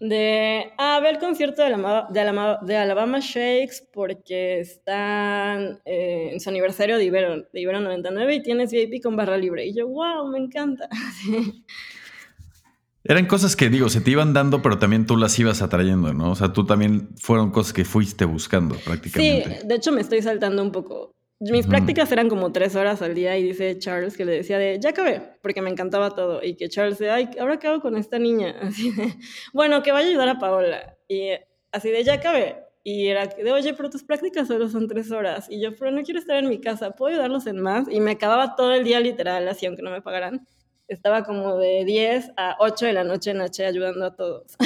[0.02, 6.40] de, ah, ver el concierto de, la, de, de, Alabama Shakes porque están eh, en
[6.40, 9.64] su aniversario de Ibero, de Ibero 99 y tienes VIP con barra libre.
[9.64, 10.88] Y yo, wow, me encanta.
[13.04, 16.32] Eran cosas que, digo, se te iban dando, pero también tú las ibas atrayendo, ¿no?
[16.32, 19.60] O sea, tú también fueron cosas que fuiste buscando prácticamente.
[19.60, 21.14] Sí, de hecho me estoy saltando un poco.
[21.50, 24.78] Mis prácticas eran como tres horas al día y dice Charles que le decía de,
[24.80, 26.40] ya acabé, porque me encantaba todo.
[26.40, 28.54] Y que Charles de, ay, ¿ahora qué hago con esta niña?
[28.62, 29.12] Así de,
[29.52, 30.96] bueno, que vaya a ayudar a Paola.
[31.08, 31.30] Y
[31.72, 32.58] así de, ya acabé.
[32.84, 35.48] Y era de, oye, pero tus prácticas solo son tres horas.
[35.50, 37.88] Y yo, pero no quiero estar en mi casa, ¿puedo ayudarlos en más?
[37.90, 40.46] Y me acababa todo el día literal, así, aunque no me pagaran.
[40.86, 44.56] Estaba como de 10 a 8 de la noche en H ayudando a todos.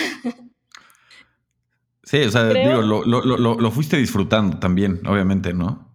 [2.03, 5.86] Sí, o sea, digo, lo, lo, lo, lo fuiste disfrutando también, obviamente, ¿no?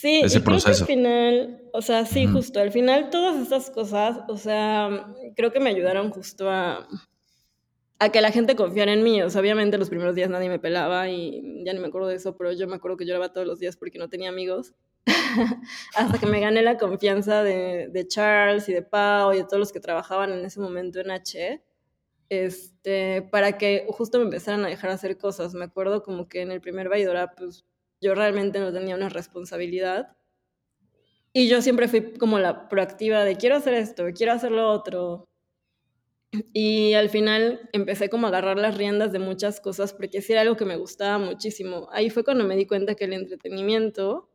[0.00, 0.84] Sí, ese proceso.
[0.84, 5.60] al final, o sea, sí, justo, al final todas estas cosas, o sea, creo que
[5.60, 6.88] me ayudaron justo a,
[7.98, 9.20] a que la gente confiara en mí.
[9.20, 12.14] O sea, obviamente los primeros días nadie me pelaba y ya ni me acuerdo de
[12.14, 14.72] eso, pero yo me acuerdo que lloraba todos los días porque no tenía amigos.
[15.94, 19.58] Hasta que me gané la confianza de, de, Charles y de Pau y de todos
[19.58, 21.62] los que trabajaban en ese momento en H.
[22.30, 25.52] Este, para que justo me empezaran a dejar hacer cosas.
[25.52, 27.66] Me acuerdo como que en el primer Vaidora, pues
[28.00, 30.16] yo realmente no tenía una responsabilidad.
[31.32, 35.28] Y yo siempre fui como la proactiva de quiero hacer esto, quiero hacer lo otro.
[36.52, 40.42] Y al final empecé como a agarrar las riendas de muchas cosas porque sí era
[40.42, 41.88] algo que me gustaba muchísimo.
[41.92, 44.30] Ahí fue cuando me di cuenta que el entretenimiento,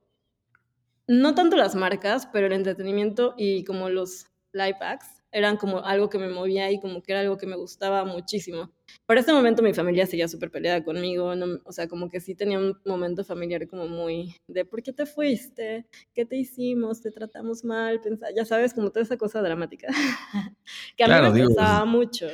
[1.08, 6.10] no tanto las marcas, pero el entretenimiento y como los live acts, eran como algo
[6.10, 8.72] que me movía y como que era algo que me gustaba muchísimo.
[9.06, 11.34] Por este momento mi familia seguía súper peleada conmigo,
[11.66, 15.06] o sea, como que sí tenía un momento familiar como muy de ¿por qué te
[15.06, 15.88] fuiste?
[16.14, 17.02] ¿Qué te hicimos?
[17.02, 18.00] ¿Te tratamos mal?
[18.34, 19.90] ya sabes, como toda esa cosa dramática
[20.96, 22.28] que a mí me gustaba mucho.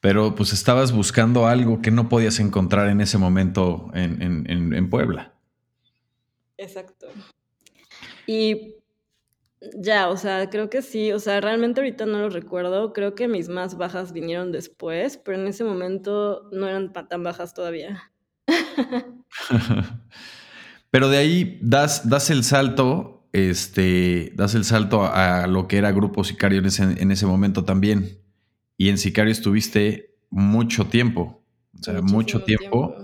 [0.00, 4.88] Pero pues estabas buscando algo que no podías encontrar en ese momento en, en, en
[4.88, 5.34] Puebla.
[6.56, 7.08] Exacto.
[8.26, 8.77] Y
[9.60, 13.26] ya, o sea, creo que sí, o sea, realmente ahorita no lo recuerdo, creo que
[13.26, 18.12] mis más bajas vinieron después, pero en ese momento no eran tan bajas todavía.
[20.90, 25.92] pero de ahí das, das el salto, este, das el salto a, lo que era
[25.92, 28.20] Grupo Sicario en ese, en ese, momento también.
[28.76, 31.42] Y en Sicario estuviste mucho tiempo,
[31.78, 32.94] o sea, mucho tiempo.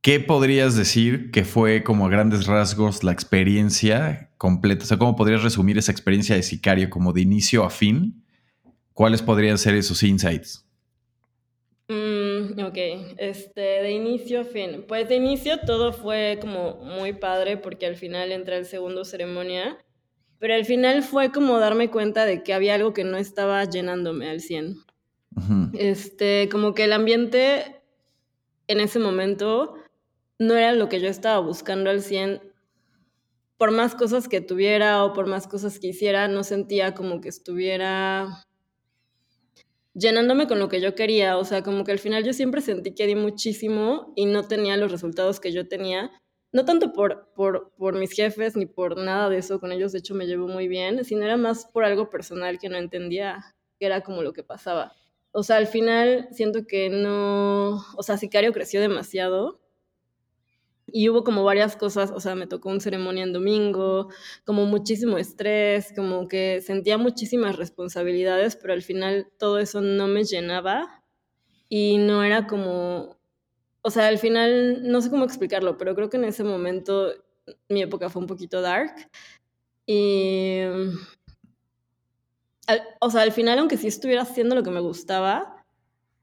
[0.00, 4.82] ¿Qué podrías decir que fue como a grandes rasgos la experiencia completa?
[4.82, 8.24] O sea, ¿cómo podrías resumir esa experiencia de sicario como de inicio a fin?
[8.92, 10.66] ¿Cuáles podrían ser esos insights?
[11.86, 12.76] Mm, ok,
[13.18, 14.84] este, de inicio a fin.
[14.88, 19.78] Pues de inicio todo fue como muy padre porque al final entra el segundo ceremonia,
[20.40, 24.28] pero al final fue como darme cuenta de que había algo que no estaba llenándome
[24.28, 24.74] al 100.
[25.74, 27.80] Este, como que el ambiente
[28.66, 29.76] en ese momento
[30.40, 32.51] no era lo que yo estaba buscando al 100.
[33.62, 37.28] Por más cosas que tuviera o por más cosas que hiciera, no sentía como que
[37.28, 38.44] estuviera
[39.94, 41.38] llenándome con lo que yo quería.
[41.38, 44.76] O sea, como que al final yo siempre sentí que di muchísimo y no tenía
[44.76, 46.10] los resultados que yo tenía.
[46.50, 50.00] No tanto por, por, por mis jefes ni por nada de eso, con ellos de
[50.00, 53.86] hecho me llevo muy bien, sino era más por algo personal que no entendía que
[53.86, 54.90] era como lo que pasaba.
[55.30, 59.61] O sea, al final siento que no, o sea, Sicario creció demasiado
[60.92, 64.08] y hubo como varias cosas, o sea, me tocó un ceremonia en domingo,
[64.44, 70.24] como muchísimo estrés, como que sentía muchísimas responsabilidades, pero al final todo eso no me
[70.24, 71.02] llenaba
[71.68, 73.16] y no era como,
[73.82, 77.12] o sea, al final no sé cómo explicarlo, pero creo que en ese momento
[77.68, 78.94] mi época fue un poquito dark
[79.86, 80.60] y,
[83.00, 85.64] o sea, al final aunque sí estuviera haciendo lo que me gustaba,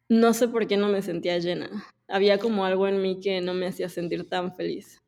[0.08, 1.70] no sé por qué no me sentía llena
[2.10, 5.02] había como algo en mí que no me hacía sentir tan feliz.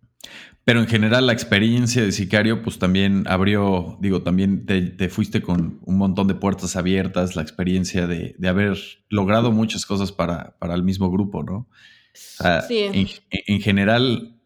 [0.63, 5.79] Pero en general la experiencia de Sicario pues también abrió, digo, también te, fuiste con
[5.83, 8.77] un montón de puertas abiertas, la experiencia de, haber
[9.09, 11.67] logrado muchas cosas para, para, el mismo grupo, ¿no?
[12.13, 12.79] sí.
[12.79, 14.39] En, en, general,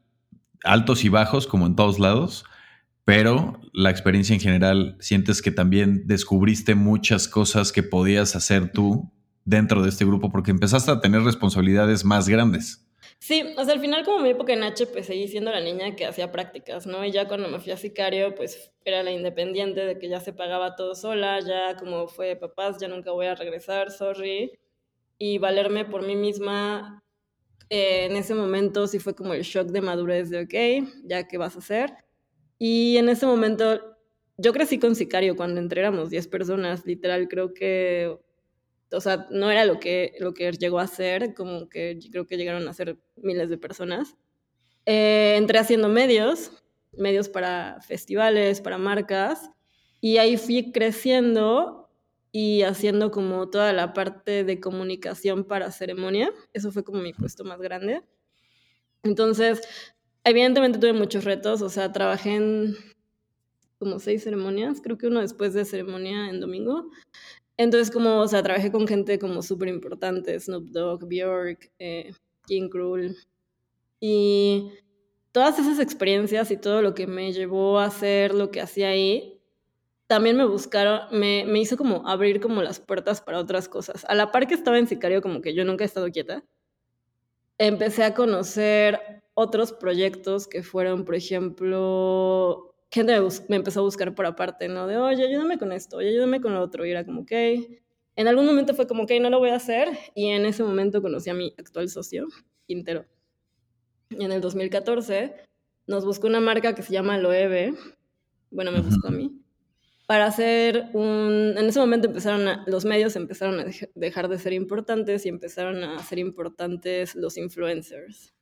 [0.63, 2.45] altos y bajos como en todos lados,
[3.03, 9.11] pero la experiencia en general sientes que también descubriste muchas cosas que podías hacer tú
[9.45, 12.81] dentro de este grupo porque empezaste a tener responsabilidades más grandes.
[13.19, 15.95] Sí, o sea, al final como mi época en H, pues seguí siendo la niña
[15.95, 17.05] que hacía prácticas, ¿no?
[17.05, 20.33] Y ya cuando me fui a Sicario, pues era la independiente de que ya se
[20.33, 24.51] pagaba todo sola, ya como fue papás, ya nunca voy a regresar, sorry.
[25.17, 27.03] Y valerme por mí misma,
[27.69, 31.37] eh, en ese momento sí fue como el shock de madurez de, ok, ya qué
[31.37, 31.93] vas a hacer.
[32.57, 33.81] Y en ese momento,
[34.37, 38.17] yo crecí con Sicario cuando entré, éramos 10 personas, literal, creo que
[38.91, 42.37] o sea, no era lo que, lo que llegó a ser, como que creo que
[42.37, 44.15] llegaron a ser miles de personas.
[44.85, 46.51] Eh, entré haciendo medios,
[46.93, 49.49] medios para festivales, para marcas,
[50.01, 51.89] y ahí fui creciendo
[52.31, 56.31] y haciendo como toda la parte de comunicación para ceremonia.
[56.53, 58.03] Eso fue como mi puesto más grande.
[59.03, 59.61] Entonces,
[60.23, 62.75] evidentemente tuve muchos retos, o sea, trabajé en
[63.77, 66.89] como seis ceremonias, creo que uno después de ceremonia en domingo.
[67.57, 72.11] Entonces, como, o sea, trabajé con gente como súper importante, Snoop Dogg, Bjork, eh,
[72.45, 73.15] King Krul.
[73.99, 74.71] Y
[75.31, 79.41] todas esas experiencias y todo lo que me llevó a hacer lo que hacía ahí,
[80.07, 84.05] también me buscaron, me, me hizo como abrir como las puertas para otras cosas.
[84.07, 86.43] A la par que estaba en Sicario, como que yo nunca he estado quieta,
[87.57, 93.19] empecé a conocer otros proyectos que fueron, por ejemplo, gente
[93.49, 94.87] me, empezó a buscar por aparte, ¿no?
[94.87, 96.85] De, oye, ayúdame con esto, oye, ayúdame con lo otro.
[96.85, 97.31] Y era como, ok.
[98.17, 99.89] En algún momento fue como, ok, no lo voy a hacer.
[100.13, 102.27] Y en ese momento conocí a mi actual socio,
[102.65, 103.05] Quintero.
[104.09, 105.35] Y en el 2014
[105.87, 107.73] nos buscó una marca que se llama Loewe.
[108.51, 109.41] Bueno, me buscó a mí.
[110.07, 111.55] Para hacer un...
[111.57, 115.83] En ese momento empezaron a, los medios empezaron a dejar de ser importantes y empezaron
[115.83, 118.33] a ser importantes los influencers.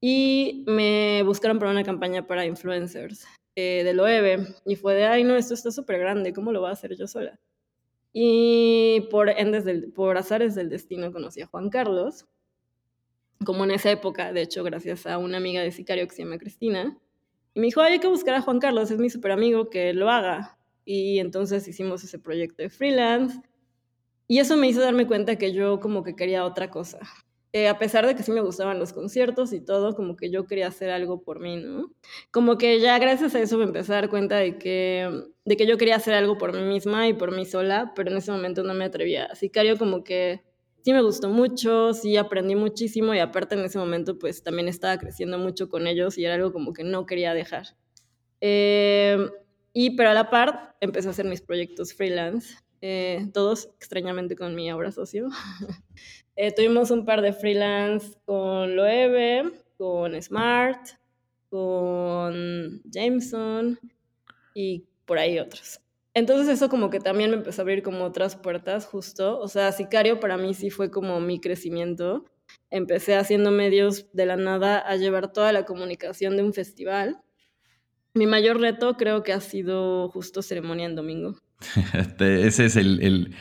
[0.00, 5.24] Y me buscaron para una campaña para influencers eh, de Loewe y fue de, ay
[5.24, 7.38] no, esto está súper grande, ¿cómo lo voy a hacer yo sola?
[8.12, 12.26] Y por, endes del, por azares del destino conocí a Juan Carlos,
[13.44, 16.38] como en esa época, de hecho, gracias a una amiga de Sicario que se llama
[16.38, 16.98] Cristina,
[17.54, 20.10] y me dijo, hay que buscar a Juan Carlos, es mi súper amigo, que lo
[20.10, 20.58] haga.
[20.84, 23.40] Y entonces hicimos ese proyecto de freelance.
[24.26, 26.98] Y eso me hizo darme cuenta que yo como que quería otra cosa.
[27.56, 30.44] Eh, a pesar de que sí me gustaban los conciertos y todo, como que yo
[30.44, 31.92] quería hacer algo por mí, ¿no?
[32.32, 35.08] Como que ya gracias a eso me empecé a dar cuenta de que,
[35.44, 38.16] de que yo quería hacer algo por mí misma y por mí sola, pero en
[38.16, 39.32] ese momento no me atrevía.
[39.36, 40.42] Sicario como que
[40.82, 44.98] sí me gustó mucho, sí aprendí muchísimo y aparte en ese momento pues también estaba
[44.98, 47.66] creciendo mucho con ellos y era algo como que no quería dejar.
[48.40, 49.16] Eh,
[49.72, 54.54] y pero a la par empecé a hacer mis proyectos freelance, eh, todos extrañamente con
[54.54, 55.28] mi ahora socio.
[56.36, 60.80] Eh, tuvimos un par de freelance con Loewe, con Smart,
[61.48, 63.78] con Jameson
[64.52, 65.80] y por ahí otros.
[66.12, 69.38] Entonces eso como que también me empezó a abrir como otras puertas justo.
[69.38, 72.24] O sea, Sicario para mí sí fue como mi crecimiento.
[72.68, 77.22] Empecé haciendo medios de la nada a llevar toda la comunicación de un festival.
[78.12, 81.36] Mi mayor reto creo que ha sido justo ceremonia en domingo.
[82.18, 83.34] Ese es el,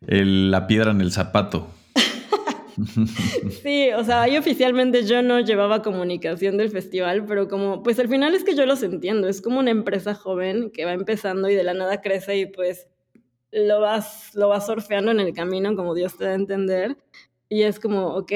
[0.00, 1.70] la piedra en el zapato.
[3.62, 8.08] Sí, o sea, ahí oficialmente yo no llevaba comunicación del festival, pero como, pues al
[8.08, 11.54] final es que yo los entiendo, es como una empresa joven que va empezando y
[11.54, 12.88] de la nada crece y pues
[13.52, 16.96] lo vas, lo vas surfeando en el camino como Dios te da a entender.
[17.48, 18.32] Y es como, ok,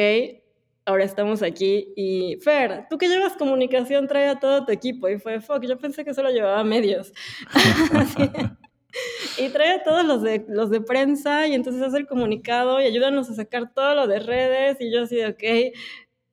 [0.86, 5.08] ahora estamos aquí y Fer, tú que llevas comunicación, trae a todo tu equipo.
[5.08, 7.12] Y fue, fuck, yo pensé que solo llevaba medios.
[9.38, 12.85] y trae a todos los de, los de prensa y entonces hace el comunicado y
[12.85, 15.76] ayúdanos a sacar todo lo de redes y yo así de, ok,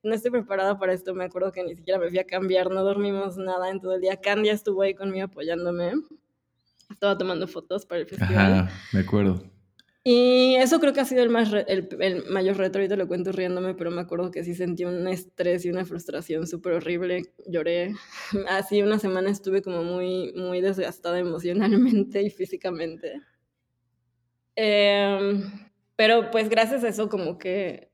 [0.04, 2.84] no estoy preparada para esto, me acuerdo que ni siquiera me fui a cambiar, no
[2.84, 5.94] dormimos nada en todo el día, Candia estuvo ahí conmigo apoyándome,
[6.90, 8.54] estaba tomando fotos para el festival.
[8.54, 9.51] Ajá, me acuerdo.
[10.04, 13.32] Y eso creo que ha sido el, más el, el, mayor reto, ahorita lo cuento
[13.32, 17.94] riéndome, pero me acuerdo que sí sentí un estrés y una frustración súper horrible, lloré,
[18.50, 23.22] así una semana estuve como muy, muy desgastada emocionalmente y físicamente.
[24.56, 25.44] Em,
[25.96, 27.92] pero pues gracias a eso como que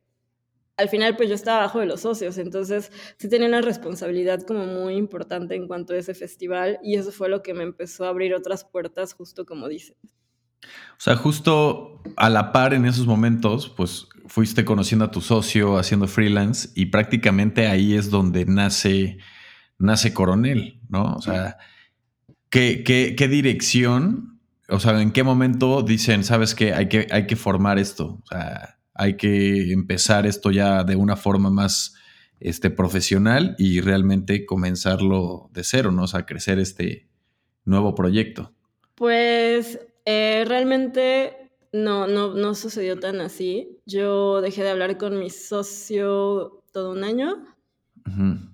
[0.77, 4.65] al final pues yo estaba abajo de los socios, entonces sí tenía una responsabilidad como
[4.65, 8.10] muy importante en cuanto a ese festival y eso fue lo que me empezó a
[8.10, 9.97] abrir otras puertas justo como dices.
[10.63, 15.77] O sea, justo a la par en esos momentos, pues fuiste conociendo a tu socio,
[15.77, 19.17] haciendo freelance, y prácticamente ahí es donde nace,
[19.77, 21.13] nace Coronel, ¿no?
[21.15, 21.58] O sea,
[22.49, 24.39] ¿qué, qué, dirección?
[24.69, 28.19] O sea, ¿en qué momento dicen, sabes que hay que, hay que formar esto?
[28.23, 31.95] O sea, hay que empezar esto ya de una forma más
[32.39, 36.03] este, profesional y realmente comenzarlo de cero, ¿no?
[36.03, 37.08] O sea, crecer este
[37.65, 38.53] nuevo proyecto.
[38.95, 39.79] Pues
[40.10, 43.81] eh, realmente no, no, no sucedió tan así.
[43.85, 47.43] Yo dejé de hablar con mi socio todo un año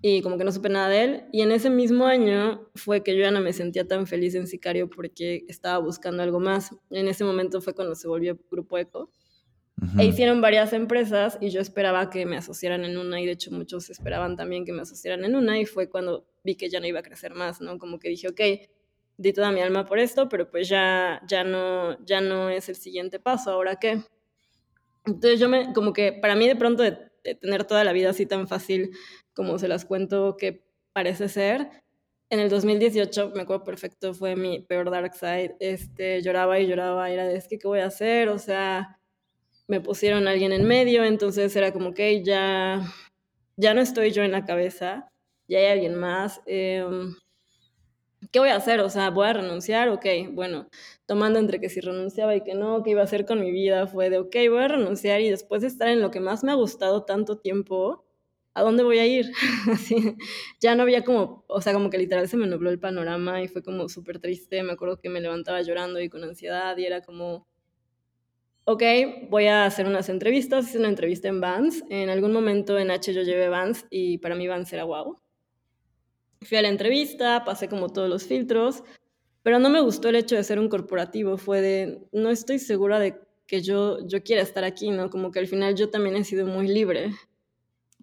[0.01, 1.23] y como que no supe nada de él.
[1.31, 4.47] Y en ese mismo año fue que yo ya no me sentía tan feliz en
[4.47, 6.71] Sicario porque estaba buscando algo más.
[6.89, 9.11] En ese momento fue cuando se volvió Grupo Eco.
[9.99, 13.51] E hicieron varias empresas y yo esperaba que me asociaran en una y de hecho
[13.51, 16.87] muchos esperaban también que me asociaran en una y fue cuando vi que ya no
[16.87, 17.77] iba a crecer más, ¿no?
[17.77, 18.41] Como que dije, ok,
[19.17, 22.75] di toda mi alma por esto, pero pues ya, ya, no, ya no es el
[22.75, 24.01] siguiente paso, ¿ahora qué?
[25.05, 27.11] Entonces yo me, como que para mí de pronto de
[27.41, 28.91] tener toda la vida así tan fácil
[29.33, 31.69] como se las cuento que parece ser.
[32.29, 35.55] En el 2018, me acuerdo perfecto, fue mi peor dark side.
[35.59, 38.29] Este, lloraba y lloraba, era de, es que, ¿qué voy a hacer?
[38.29, 38.99] O sea,
[39.67, 42.81] me pusieron a alguien en medio, entonces era como que ya,
[43.55, 45.09] ya no estoy yo en la cabeza,
[45.47, 46.41] ya hay alguien más.
[46.45, 47.15] Em,
[48.33, 48.79] ¿Qué voy a hacer?
[48.79, 49.89] O sea, ¿voy a renunciar?
[49.89, 50.67] Ok, bueno,
[51.05, 53.85] tomando entre que si renunciaba y que no, ¿qué iba a hacer con mi vida?
[53.85, 56.51] Fue de, ok, voy a renunciar y después de estar en lo que más me
[56.51, 58.03] ha gustado tanto tiempo,
[58.55, 59.31] ¿a dónde voy a ir?
[59.71, 60.15] Así,
[60.59, 63.47] ya no había como, o sea, como que literal se me nubló el panorama y
[63.47, 64.63] fue como súper triste.
[64.63, 67.47] Me acuerdo que me levantaba llorando y con ansiedad y era como,
[68.65, 68.83] ok,
[69.29, 70.69] voy a hacer unas entrevistas.
[70.69, 71.83] Hice una entrevista en Vans.
[71.89, 75.19] En algún momento en H yo llevé Vans y para mí Vans era wow.
[76.43, 78.83] Fui a la entrevista, pasé como todos los filtros,
[79.41, 81.37] pero no me gustó el hecho de ser un corporativo.
[81.37, 85.09] Fue de, no estoy segura de que yo, yo quiera estar aquí, ¿no?
[85.09, 87.11] Como que al final yo también he sido muy libre.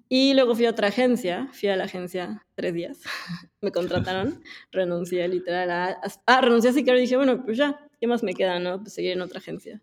[0.08, 2.98] Y luego fui a otra agencia, fui a la agencia tres días,
[3.60, 6.00] me contrataron, renuncié literal a...
[6.26, 8.80] Ah, renuncié así que dije, bueno, pues ya, ¿qué más me queda, no?
[8.80, 9.80] Pues seguir en otra agencia.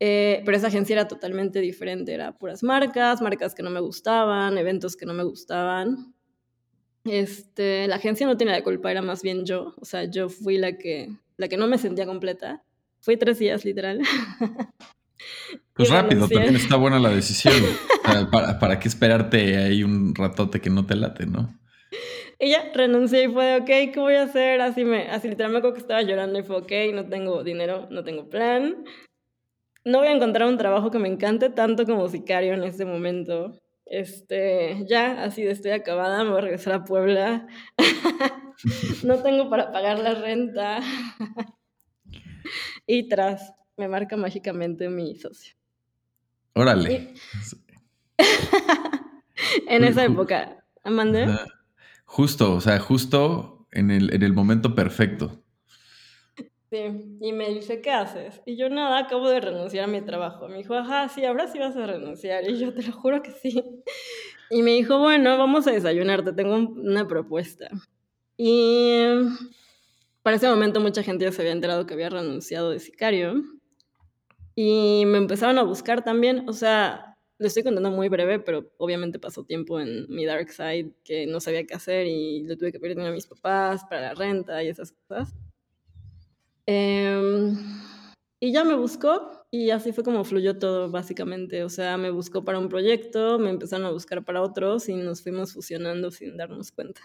[0.00, 4.56] Eh, pero esa agencia era totalmente diferente, era puras marcas, marcas que no me gustaban,
[4.56, 6.14] eventos que no me gustaban.
[7.10, 10.58] Este, la agencia no tiene la culpa, era más bien yo, o sea, yo fui
[10.58, 12.62] la que, la que no me sentía completa.
[13.00, 14.00] Fui tres días, literal.
[15.72, 17.54] Pues rápido, también está buena la decisión.
[18.32, 21.48] ¿Para, ¿Para qué esperarte ahí un ratote que no te late, no?
[22.40, 24.60] Ella renunció y fue de, ok, ¿qué voy a hacer?
[24.60, 27.88] Así, me, así literalmente me acuerdo que estaba llorando y fue, ok, no tengo dinero,
[27.90, 28.84] no tengo plan.
[29.84, 33.58] No voy a encontrar un trabajo que me encante tanto como sicario en este momento.
[33.90, 37.46] Este, ya, así de estoy acabada, me voy a regresar a Puebla.
[39.04, 40.80] no tengo para pagar la renta.
[42.86, 45.54] y tras, me marca mágicamente mi socio.
[46.54, 47.14] Órale.
[49.68, 50.64] en esa época.
[50.84, 51.26] ¿Amande?
[52.04, 55.42] Justo, o sea, justo en el, en el momento perfecto.
[56.70, 56.76] Sí,
[57.20, 58.42] y me dice, ¿qué haces?
[58.44, 60.48] Y yo, nada, acabo de renunciar a mi trabajo.
[60.48, 62.48] Me dijo, ajá, sí, ahora sí vas a renunciar.
[62.48, 63.62] Y yo, te lo juro que sí.
[64.50, 67.68] Y me dijo, bueno, vamos a desayunar, te tengo una propuesta.
[68.38, 69.02] Y
[70.22, 73.42] para ese momento mucha gente ya se había enterado que había renunciado de sicario.
[74.54, 79.18] Y me empezaron a buscar también, o sea, lo estoy contando muy breve, pero obviamente
[79.18, 82.80] pasó tiempo en mi dark side que no sabía qué hacer y le tuve que
[82.80, 85.34] pedir a mis papás para la renta y esas cosas.
[86.70, 87.56] Em,
[88.40, 91.64] y ya me buscó y así fue como fluyó todo básicamente.
[91.64, 95.22] O sea, me buscó para un proyecto, me empezaron a buscar para otros y nos
[95.22, 97.00] fuimos fusionando sin darnos cuenta.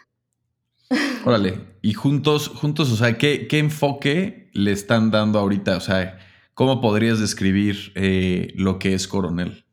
[1.25, 5.77] Órale, y juntos, juntos, o sea, ¿qué, qué enfoque le están dando ahorita?
[5.77, 6.19] O sea,
[6.53, 9.65] ¿Cómo podrías describir eh, lo que es Coronel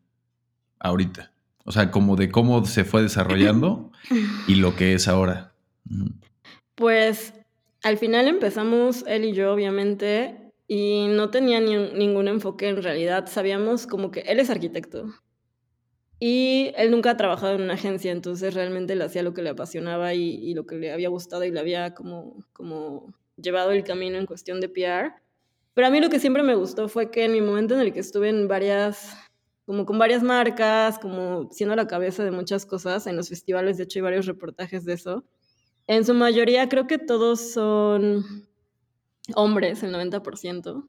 [0.78, 1.30] ahorita?
[1.64, 3.92] O sea, como de cómo se fue desarrollando
[4.48, 5.52] y lo que es ahora.
[6.74, 7.34] Pues
[7.82, 13.26] al final empezamos él y yo, obviamente, y no tenía ni ningún enfoque en realidad.
[13.26, 15.06] Sabíamos como que él es arquitecto
[16.20, 19.48] y él nunca ha trabajado en una agencia, entonces realmente le hacía lo que le
[19.48, 24.18] apasionaba y, lo que le había gustado y le había como, como llevado el camino
[24.18, 25.14] en cuestión de PR.
[25.72, 27.92] Pero a mí lo que siempre me gustó fue que en mi momento en el
[27.94, 29.16] que estuve en varias,
[29.64, 33.84] como con varias marcas, como siendo la cabeza de muchas cosas en los festivales, de
[33.84, 35.24] hecho hay varios reportajes de eso,
[35.86, 38.46] en su mayoría creo que todos son
[39.34, 40.88] hombres, el 90%.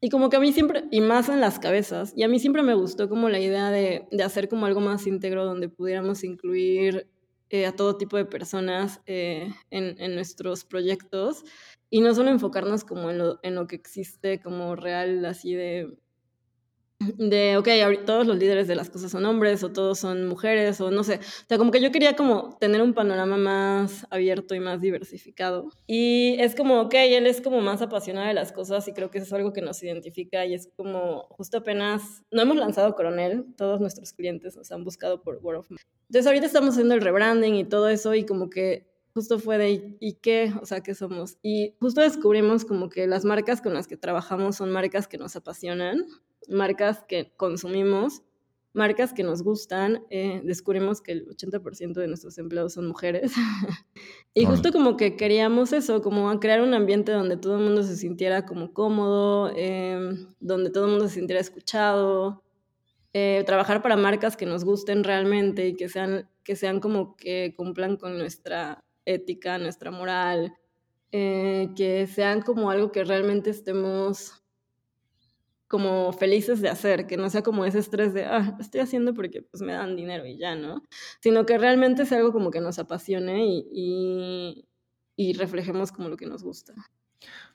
[0.00, 2.62] Y como que a mí siempre, y más en las cabezas, y a mí siempre
[2.62, 7.08] me gustó como la idea de, de hacer como algo más íntegro donde pudiéramos incluir
[7.48, 11.44] eh, a todo tipo de personas eh, en, en, nuestros proyectos
[11.90, 15.96] y no solo enfocarnos como en lo, en lo que existe como real, así de,
[16.98, 17.68] de, ok,
[18.04, 21.16] todos los líderes de las cosas son hombres o todos son mujeres o no sé.
[21.16, 25.70] O sea, como que yo quería como tener un panorama más abierto y más diversificado.
[25.86, 29.18] Y es como, ok, él es como más apasionado de las cosas y creo que
[29.18, 33.44] eso es algo que nos identifica y es como justo apenas, no hemos lanzado Coronel,
[33.56, 35.80] todos nuestros clientes nos han buscado por Word of Mouth.
[36.08, 39.96] Entonces ahorita estamos haciendo el rebranding y todo eso y como que justo fue de,
[39.98, 40.52] ¿y qué?
[40.60, 41.38] O sea, ¿qué somos?
[41.42, 45.36] Y justo descubrimos como que las marcas con las que trabajamos son marcas que nos
[45.36, 46.04] apasionan,
[46.48, 48.22] marcas que consumimos,
[48.76, 53.32] marcas que nos gustan, eh, descubrimos que el 80% de nuestros empleados son mujeres.
[54.34, 57.96] y justo como que queríamos eso, como crear un ambiente donde todo el mundo se
[57.96, 62.44] sintiera como cómodo, em, donde todo el mundo se sintiera escuchado,
[63.14, 67.54] eh, trabajar para marcas que nos gusten realmente y que sean, que sean como que
[67.56, 70.54] cumplan con nuestra ética, nuestra moral,
[71.12, 74.42] eh, que sean como algo que realmente estemos
[75.68, 79.42] como felices de hacer, que no sea como ese estrés de, ah, estoy haciendo porque
[79.42, 80.82] pues me dan dinero y ya, ¿no?
[81.20, 84.64] Sino que realmente sea algo como que nos apasione y,
[85.16, 86.72] y, reflejemos como lo que nos gusta.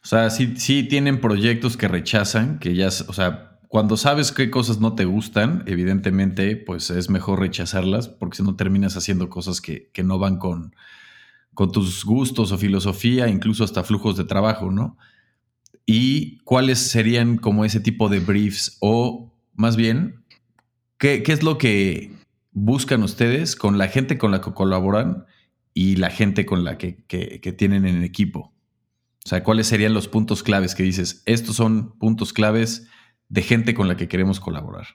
[0.04, 4.52] O sea, sí, sí tienen proyectos que rechazan, que ya, o sea, cuando sabes qué
[4.52, 9.62] cosas no te gustan, evidentemente, pues es mejor rechazarlas, porque si no terminas haciendo cosas
[9.62, 10.76] que, que no van con,
[11.54, 14.98] con tus gustos o filosofía, incluso hasta flujos de trabajo, ¿no?
[15.86, 20.24] Y cuáles serían como ese tipo de briefs o más bien,
[20.98, 22.12] ¿qué, es lo que
[22.52, 25.26] buscan ustedes con la gente con la que colaboran
[25.74, 28.54] y la gente con la que, que tienen en equipo?
[29.24, 31.22] O sea, ¿cuáles serían los puntos claves que dices?
[31.26, 32.88] Estos son puntos claves
[33.30, 34.88] de gente con la que queremos colaborar.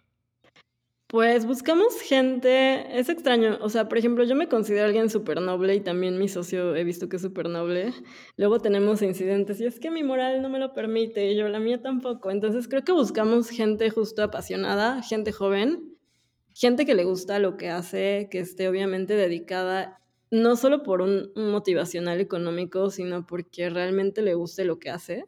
[1.17, 5.75] Pues buscamos gente, es extraño, o sea, por ejemplo, yo me considero alguien súper noble
[5.75, 7.95] y también mi socio he visto que es súper noble.
[8.37, 11.59] Luego tenemos incidentes y es que mi moral no me lo permite y yo la
[11.59, 12.31] mía tampoco.
[12.31, 15.97] Entonces creo que buscamos gente justo apasionada, gente joven,
[16.53, 19.99] gente que le gusta lo que hace, que esté obviamente dedicada
[20.31, 25.25] no solo por un motivacional económico, sino porque realmente le guste lo que hace.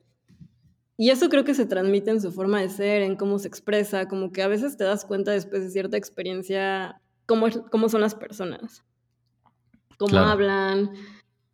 [1.00, 4.08] Y eso creo que se transmite en su forma de ser, en cómo se expresa,
[4.08, 8.16] como que a veces te das cuenta después de cierta experiencia cómo, cómo son las
[8.16, 8.84] personas,
[9.96, 10.90] cómo hablan.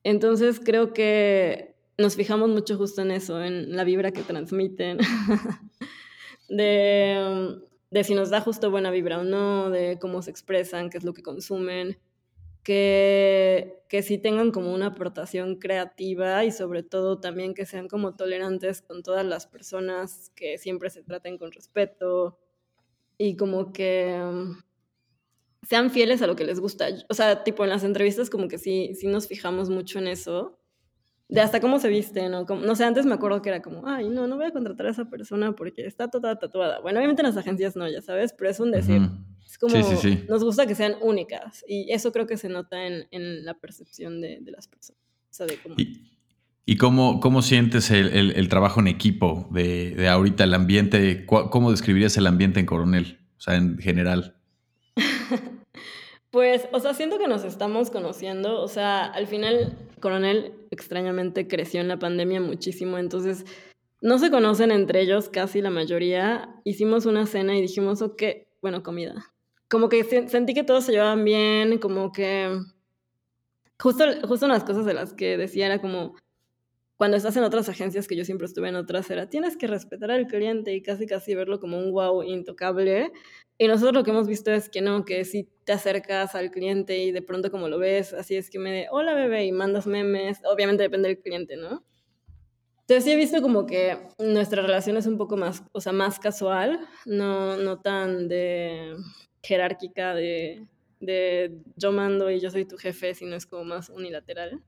[0.02, 4.96] Entonces creo que nos fijamos mucho justo en eso, en la vibra que transmiten,
[6.48, 10.96] de, de si nos da justo buena vibra o no, de cómo se expresan, qué
[10.96, 11.98] es lo que consumen
[12.64, 18.16] que, que sí tengan como una aportación creativa y sobre todo también que sean como
[18.16, 22.38] tolerantes con todas las personas, que siempre se traten con respeto
[23.18, 24.52] y como que mm,
[25.62, 26.88] sean fieles a lo que les gusta.
[27.08, 30.58] O sea, tipo en las entrevistas como que sí, sí nos fijamos mucho en eso,
[31.28, 32.46] de hasta cómo se visten, ¿no?
[32.46, 34.86] Como, no sé, antes me acuerdo que era como, ay, no, no voy a contratar
[34.86, 36.80] a esa persona porque está toda tatuada.
[36.80, 39.02] Bueno, obviamente en las agencias no, ya sabes, pero es un decir.
[39.46, 39.74] Es como,
[40.28, 44.20] nos gusta que sean únicas y eso creo que se nota en, en la percepción
[44.20, 45.00] de, de, las personas.
[45.30, 45.74] O sea, de cómo...
[45.78, 46.10] ¿Y,
[46.66, 51.26] y cómo, cómo, sientes el, el, el, trabajo en equipo de, de ahorita, el ambiente?
[51.26, 53.20] ¿Cómo describirías el ambiente en Coronel?
[53.36, 54.36] O sea, en general.
[56.30, 58.62] pues, o sea, siento que nos estamos conociendo.
[58.62, 63.44] O sea, al final, Coronel extrañamente creció en la pandemia muchísimo, entonces
[64.00, 66.48] no se conocen entre ellos casi la mayoría.
[66.64, 68.22] Hicimos una cena y dijimos, ok,
[68.62, 69.33] bueno, comida
[69.74, 72.60] como que sentí que todos se llevaban bien, como que
[73.76, 76.14] justo, justo unas cosas de las que decía era como,
[76.94, 80.12] cuando estás en otras agencias, que yo siempre estuve en otras, era tienes que respetar
[80.12, 83.10] al cliente y casi casi verlo como un wow intocable.
[83.58, 86.98] Y nosotros lo que hemos visto es que no, que si te acercas al cliente
[86.98, 89.88] y de pronto como lo ves, así es que me de, hola bebé, y mandas
[89.88, 91.84] memes, obviamente depende del cliente, ¿no?
[92.82, 96.20] Entonces sí he visto como que nuestra relación es un poco más, o sea, más
[96.20, 98.94] casual, no, no tan de
[99.44, 100.66] jerárquica de,
[101.00, 104.62] de yo mando y yo soy tu jefe, sino es como más unilateral.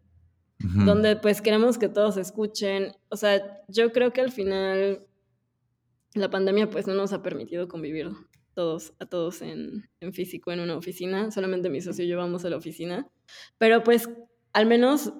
[0.58, 2.92] Donde pues queremos que todos escuchen.
[3.10, 5.06] O sea, yo creo que al final
[6.14, 8.10] la pandemia pues no nos ha permitido convivir
[8.54, 11.30] todos, a todos en, en físico en una oficina.
[11.30, 13.06] Solamente mi socio y yo vamos a la oficina.
[13.58, 14.08] Pero pues
[14.54, 15.12] al menos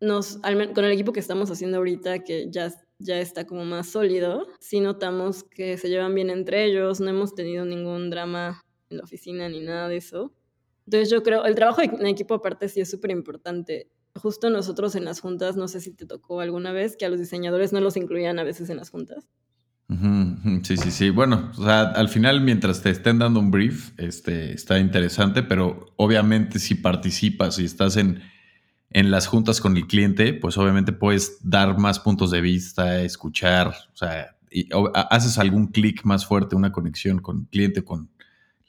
[0.00, 4.46] nos, con el equipo que estamos haciendo ahorita, que ya, ya está como más sólido,
[4.58, 9.04] sí notamos que se llevan bien entre ellos, no hemos tenido ningún drama en la
[9.04, 10.32] oficina ni nada de eso.
[10.86, 13.88] Entonces yo creo, el trabajo en equipo aparte sí es súper importante.
[14.16, 17.20] Justo nosotros en las juntas, no sé si te tocó alguna vez, que a los
[17.20, 19.28] diseñadores no los incluían a veces en las juntas.
[20.62, 21.10] Sí, sí, sí.
[21.10, 25.92] Bueno, o sea, al final mientras te estén dando un brief, este, está interesante, pero
[25.96, 28.20] obviamente si participas y estás en,
[28.90, 33.74] en las juntas con el cliente, pues obviamente puedes dar más puntos de vista, escuchar,
[33.92, 34.68] o sea, y,
[35.10, 38.10] haces algún clic más fuerte, una conexión con el cliente, con,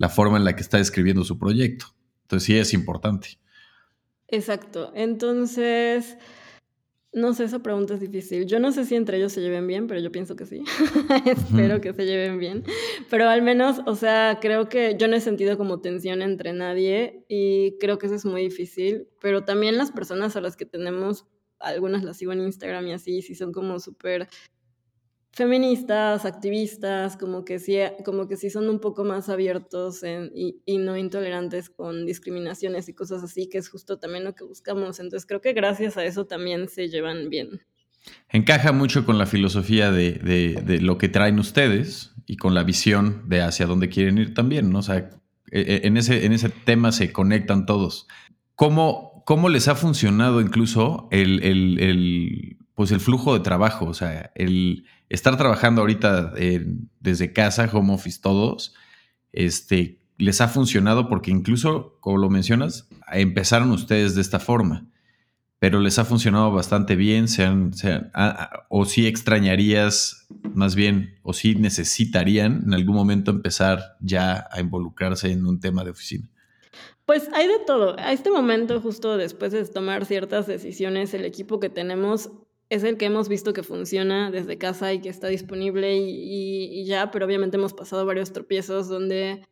[0.01, 1.85] la forma en la que está describiendo su proyecto.
[2.23, 3.37] Entonces sí es importante.
[4.27, 4.91] Exacto.
[4.95, 6.17] Entonces,
[7.13, 8.47] no sé, esa pregunta es difícil.
[8.47, 10.63] Yo no sé si entre ellos se lleven bien, pero yo pienso que sí.
[11.27, 12.63] Espero que se lleven bien.
[13.11, 17.23] Pero al menos, o sea, creo que yo no he sentido como tensión entre nadie
[17.27, 19.07] y creo que eso es muy difícil.
[19.19, 21.27] Pero también las personas a las que tenemos,
[21.59, 24.27] algunas las sigo en Instagram y así, sí son como súper
[25.33, 30.97] feministas, activistas, como que sí, como que sí son un poco más abiertos y, no
[30.97, 34.99] intolerantes con discriminaciones y cosas así, que es justo también lo que buscamos.
[34.99, 37.61] Entonces creo que gracias a eso también se llevan bien.
[38.29, 43.29] Encaja mucho con la filosofía de, de, lo que traen ustedes y con la visión
[43.29, 44.79] de hacia dónde quieren ir también, ¿no?
[44.79, 44.97] O sea,
[45.51, 48.07] e, e, en ese, en ese tema se conectan todos.
[48.55, 53.85] ¿Cómo, cómo les ha funcionado incluso el, el, pues el flujo de trabajo?
[53.85, 56.33] O sea, el estar trabajando ahorita
[56.99, 58.73] desde casa, home office, todos,
[59.31, 64.87] este, les ha funcionado porque incluso, como lo mencionas, empezaron ustedes de esta forma,
[65.59, 68.11] pero les ha funcionado bastante bien, sean, sean,
[68.69, 75.31] o si extrañarías, más bien, o si necesitarían en algún momento empezar ya a involucrarse
[75.31, 76.29] en un tema de oficina.
[77.05, 77.95] Pues hay de todo.
[77.99, 82.31] A este momento, justo después de tomar ciertas decisiones, el equipo que tenemos
[82.71, 87.11] es el que hemos visto que funciona desde casa y que está disponible y, ya,
[87.11, 89.45] pero obviamente hemos pasado varios tropiezos donde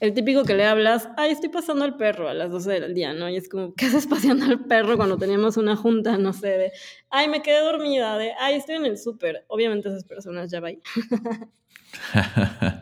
[0.00, 3.12] el típico que le hablas, ay, estoy pasando al perro a las 12 del día,
[3.12, 3.28] ¿no?
[3.28, 6.72] Y es como, ¿qué haces paseando al perro cuando teníamos una junta, no sé, de,
[7.10, 9.44] ay, me quedé dormida, de, ay, estoy en el súper.
[9.48, 10.78] Obviamente esas personas ya van.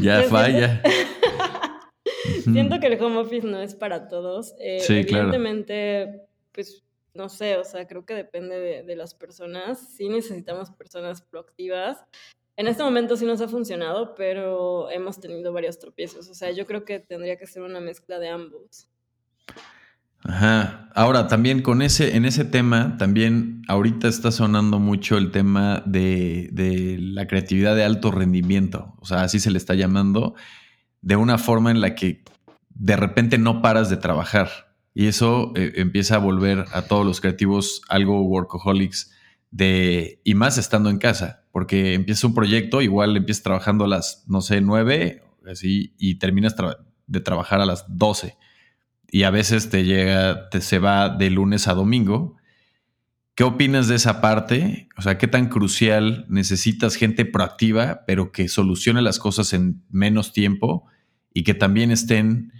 [0.00, 0.82] ya falla.
[2.44, 4.54] Siento que el home office no es para todos.
[4.58, 6.84] Eh, sí, evidentemente, pues
[7.14, 9.78] no sé, o sea, creo que depende de, las personas.
[9.96, 11.98] Sí necesitamos personas proactivas.
[12.56, 16.28] En este momento sí nos ha funcionado, pero hemos tenido varios tropiezos.
[16.28, 18.88] O sea, yo creo que tendría que ser una mezcla de ambos.
[20.24, 20.88] Ajá.
[20.94, 26.48] Ahora, también con ese, en ese tema, también ahorita está sonando mucho el tema de,
[26.52, 28.94] de la creatividad de alto rendimiento.
[29.00, 30.34] O sea, así se le está llamando,
[31.02, 32.24] de una forma en la que
[32.70, 34.63] de repente no paras de trabajar.
[34.94, 39.10] Y eso eh, empieza a volver a todos los creativos algo workaholics
[39.50, 44.24] de, y más estando en casa, porque empieza un proyecto, igual empiezas trabajando a las,
[44.28, 46.54] no sé, nueve, así, y terminas
[47.06, 48.36] de trabajar a las doce.
[49.08, 52.36] Y a veces te llega, te se va de lunes a domingo.
[53.36, 54.88] ¿Qué opinas de esa parte?
[54.96, 60.32] O sea, ¿qué tan crucial necesitas gente proactiva, pero que solucione las cosas en menos
[60.32, 60.86] tiempo
[61.32, 62.52] y que también estén,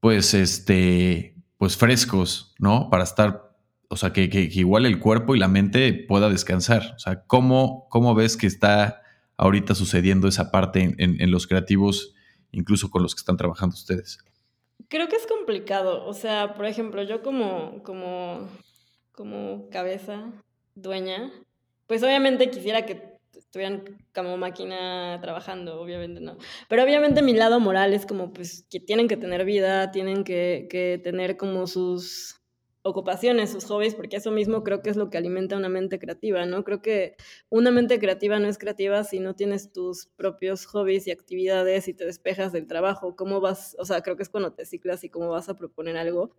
[0.00, 2.88] pues, este, pues frescos, ¿no?
[2.88, 3.52] Para estar,
[3.88, 6.94] o sea, que, igual el cuerpo y la mente pueda descansar.
[6.96, 9.02] O sea, ¿cómo, cómo ves que está
[9.36, 12.14] ahorita sucediendo esa parte en, los creativos,
[12.52, 14.18] incluso con los que están trabajando ustedes?
[14.88, 16.06] Creo que es complicado.
[16.06, 18.48] O sea, por ejemplo, yo como, como,
[19.12, 20.30] como cabeza
[20.76, 21.32] dueña,
[21.88, 23.84] pues obviamente quisiera que estuvieran
[24.14, 26.36] como máquina trabajando, obviamente no.
[26.68, 30.66] Pero obviamente mi lado moral es como pues que tienen que tener vida, tienen que,
[30.70, 32.38] que tener como sus
[32.82, 36.46] ocupaciones, sus hobbies, porque eso mismo creo que es lo que alimenta una mente creativa,
[36.46, 36.64] ¿no?
[36.64, 37.16] Creo que
[37.50, 41.94] una mente creativa no es creativa si no tienes tus propios hobbies y actividades y
[41.94, 43.16] te despejas del trabajo.
[43.16, 43.76] ¿Cómo vas?
[43.78, 46.30] O sea, creo que es cuando te ciclas y cómo vas a proponer algo.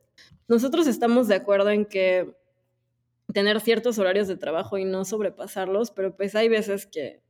[0.47, 2.36] Nosotros estamos de acuerdo en que
[3.34, 7.21] tener ciertos horarios de trabajo y no sobrepasarlos, pero pues hay veces que,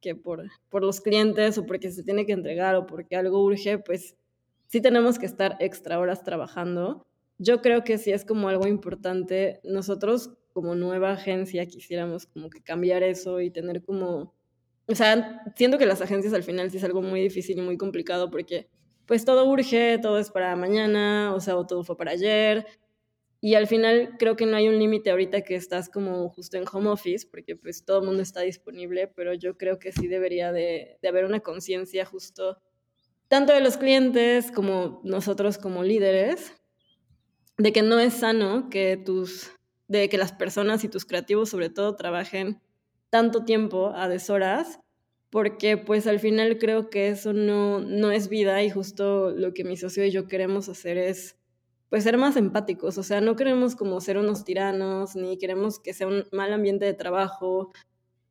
[0.00, 3.78] que por, por los clientes o porque se tiene que entregar o porque algo urge,
[3.78, 4.16] pues
[4.66, 7.06] sí tenemos que estar extra horas trabajando.
[7.38, 9.60] Yo creo que sí es como algo importante.
[9.64, 14.34] Nosotros como nueva agencia quisiéramos como que cambiar eso y tener como,
[14.86, 17.76] o sea, siento que las agencias al final sí es algo muy difícil y muy
[17.76, 18.68] complicado porque
[19.06, 22.66] pues todo urge, todo es para mañana, o sea, o todo fue para ayer,
[23.40, 26.64] y al final creo que no hay un límite ahorita que estás como justo en
[26.70, 30.50] home office, porque pues todo el mundo está disponible, pero yo creo que sí debería
[30.50, 32.58] de, de haber una conciencia justo,
[33.28, 36.52] tanto de los clientes como nosotros como líderes,
[37.58, 39.52] de que no es sano que tus,
[39.86, 42.60] de que las personas y tus creativos sobre todo trabajen
[43.10, 44.80] tanto tiempo a deshoras,
[45.30, 49.64] porque pues al final creo que eso no, no es vida y justo lo que
[49.64, 51.37] mi socio y yo queremos hacer es
[51.90, 55.94] pues ser más empáticos, o sea, no queremos como ser unos tiranos, ni queremos que
[55.94, 57.72] sea un mal ambiente de trabajo,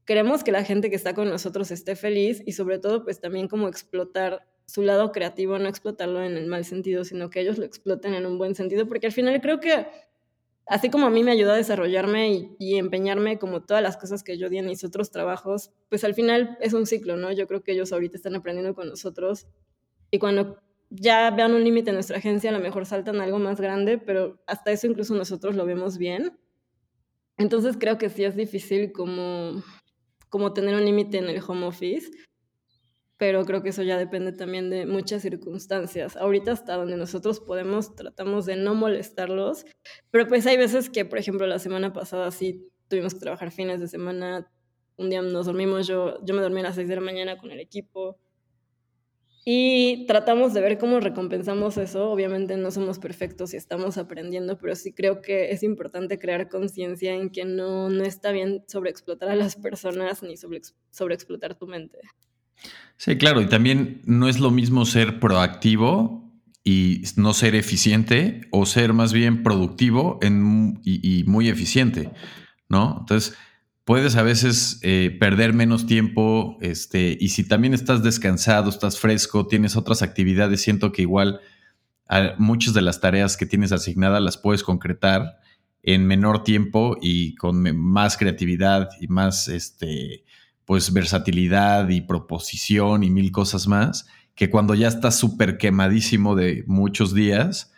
[0.06, 3.48] queremos que la gente que está con nosotros esté feliz y sobre todo pues también
[3.48, 7.66] como explotar su lado creativo, no explotarlo en el mal sentido, sino que ellos lo
[7.66, 9.88] exploten en un buen sentido, porque al final creo que
[10.68, 14.24] así como a mí me ayudó a desarrollarme y, y, empeñarme como todas las cosas
[14.24, 17.32] que yo di en mis otros trabajos, pues al final es un ciclo, ¿no?
[17.32, 19.48] Yo creo que ellos ahorita están aprendiendo con nosotros
[20.12, 20.58] y cuando
[20.90, 24.42] ya vean un límite en nuestra agencia, a lo mejor saltan algo más grande, pero
[24.48, 26.38] hasta eso incluso nosotros lo vemos bien.
[27.38, 29.64] Entonces creo que sí es difícil como,
[30.30, 32.10] como tener un límite en el home office,
[33.18, 36.16] pero creo que eso ya depende también de muchas circunstancias.
[36.18, 39.66] Ahorita hasta donde nosotros podemos tratamos de no molestarlos,
[40.12, 43.80] pero pues hay veces que, por ejemplo, la semana pasada sí tuvimos que trabajar fines
[43.80, 44.52] de semana
[44.98, 47.52] un día nos dormimos, yo, yo me dormí a las 6 de la mañana con
[47.52, 48.18] el equipo.
[49.50, 52.12] Y tratamos de ver cómo recompensamos eso.
[52.12, 57.14] Obviamente no somos perfectos y estamos aprendiendo, pero sí creo que es importante crear conciencia
[57.14, 61.98] en que no, no está bien sobreexplotar a las personas ni sobre, sobreexplotar tu mente.
[62.98, 66.30] Sí, claro, y también no es lo mismo ser proactivo
[66.66, 72.12] y no ser eficiente o ser más bien productivo en, y, y muy eficiente,
[72.68, 72.98] ¿no?
[73.00, 73.38] Entonces,
[73.88, 79.48] puedes a veces eh, perder menos tiempo, este, y si también estás descansado, estás fresco,
[79.48, 81.40] tienes otras actividades, siento que igual
[82.38, 85.40] muchas de las tareas que tienes asignadas las puedes concretar
[85.84, 90.26] en menor tiempo y con más creatividad y más este,
[90.66, 96.66] pues versatilidad y proposición y mil cosas más, que cuando ya estás súper quemadísimo de
[96.68, 97.72] muchos días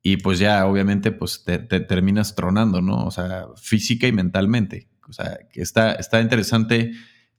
[0.00, 3.04] y pues ya obviamente pues te, te terminas tronando, ¿no?
[3.04, 4.86] O sea, física y mentalmente.
[5.08, 6.92] O sea, que está, está interesante,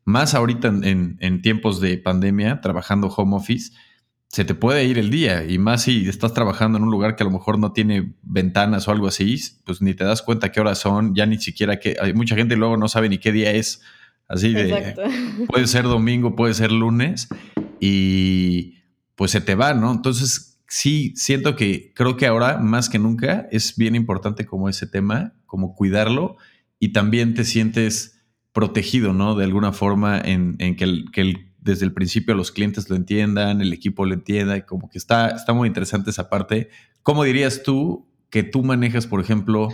[0.05, 3.73] más ahorita en, tiempos de pandemia, trabajando home office,
[4.29, 7.23] se te puede ir el día y más si estás trabajando en un lugar que
[7.23, 10.59] a lo mejor no tiene ventanas o algo así, pues ni te das cuenta qué
[10.59, 13.51] horas son, ya ni siquiera que hay mucha gente luego no sabe ni qué día
[13.51, 13.81] es,
[14.27, 14.95] así de
[15.47, 17.29] puede ser domingo, puede ser lunes
[17.79, 18.75] y
[19.15, 19.91] pues se te va, ¿no?
[19.91, 24.87] Entonces sí siento que creo que ahora más que nunca es bien importante como ese
[24.87, 26.37] tema, como cuidarlo
[26.79, 28.21] y también te sientes
[28.51, 29.35] protegido, ¿no?
[29.35, 34.05] De alguna forma en, que, que desde el principio los clientes lo entiendan, el equipo
[34.05, 36.69] lo entienda, y como que está, está muy interesante esa parte.
[37.03, 39.69] ¿Cómo dirías tú que tú manejas, por ejemplo,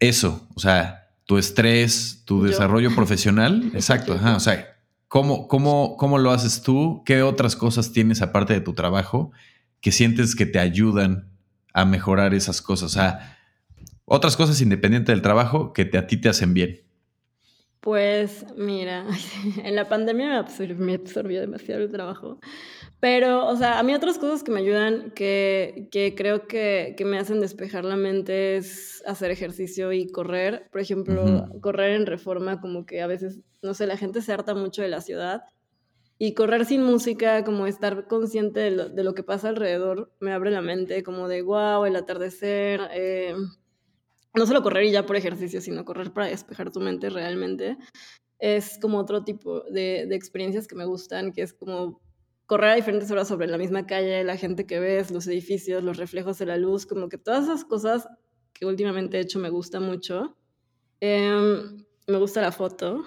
[0.00, 0.46] eso?
[0.54, 3.70] O sea, tu estrés, tu desarrollo profesional.
[3.74, 4.76] Exacto, o sea,
[5.08, 7.02] ¿cómo, cómo, ¿cómo lo haces tú?
[7.06, 9.32] ¿Qué otras cosas tienes aparte de tu trabajo
[9.80, 11.30] que sientes que te ayudan
[11.72, 12.90] a mejorar esas cosas?
[12.90, 13.33] O sea,
[14.04, 16.80] otras cosas independientes del trabajo que te, a ti te hacen bien.
[17.84, 19.06] Pues mira,
[19.62, 20.28] en la pandemia
[20.78, 22.40] me absorbió, demasiado el trabajo.
[22.98, 27.04] Pero, o sea, a mí otras cosas que me ayudan, que, que creo que, que,
[27.04, 30.66] me hacen despejar la mente es hacer ejercicio y correr.
[30.72, 34.54] Por ejemplo, correr en reforma, como que a veces, no sé, la gente se harta
[34.54, 35.42] mucho de la ciudad.
[36.16, 40.32] Y correr sin música, como estar consciente de lo, de lo que pasa alrededor, me
[40.32, 42.80] abre la mente, como de, wow, el atardecer.
[42.94, 43.34] Eh,
[44.34, 47.76] no solo correr y ya por ejercicio, sino correr para despejar tu mente realmente,
[48.38, 52.00] es como otro tipo de, experiencias que me gustan, que es como
[52.46, 55.96] correr a diferentes horas sobre la misma calle, la gente que ves, los edificios, los
[55.96, 58.08] reflejos de la luz, como que todas esas cosas
[58.52, 60.36] que últimamente he hecho me gusta mucho.
[61.00, 63.02] Eh, me gusta la foto,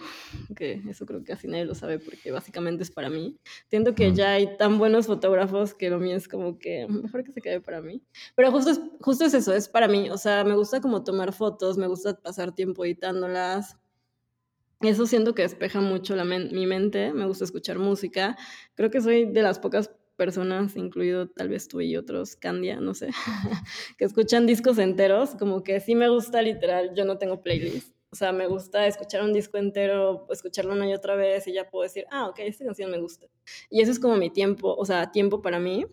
[0.56, 3.38] que eso creo que casi nadie lo sabe porque básicamente es para mí.
[3.70, 7.32] Siento que ya hay tan buenos fotógrafos que lo mío es como que mejor que
[7.32, 8.02] se quede para mí.
[8.36, 10.10] Pero justo es, justo es eso, es para mí.
[10.10, 13.78] O sea, me gusta como tomar fotos, me gusta pasar tiempo editándolas.
[14.82, 18.36] Eso siento que despeja mucho la mi mente, me gusta escuchar música.
[18.76, 22.96] Creo que soy de las pocas personas, incluido tal vez tú y otros, Candia, no
[22.96, 23.10] sé,
[24.00, 28.16] que escuchan discos enteros, como que sí me gusta literal, yo no tengo playlist o
[28.16, 31.84] sea, me gusta escuchar un disco entero, escucharlo una y otra vez y ya puedo
[31.84, 33.28] decir, ah, ok, esta canción me gusta.
[33.70, 35.86] Y eso es como mi tiempo, o sea, tiempo para mí,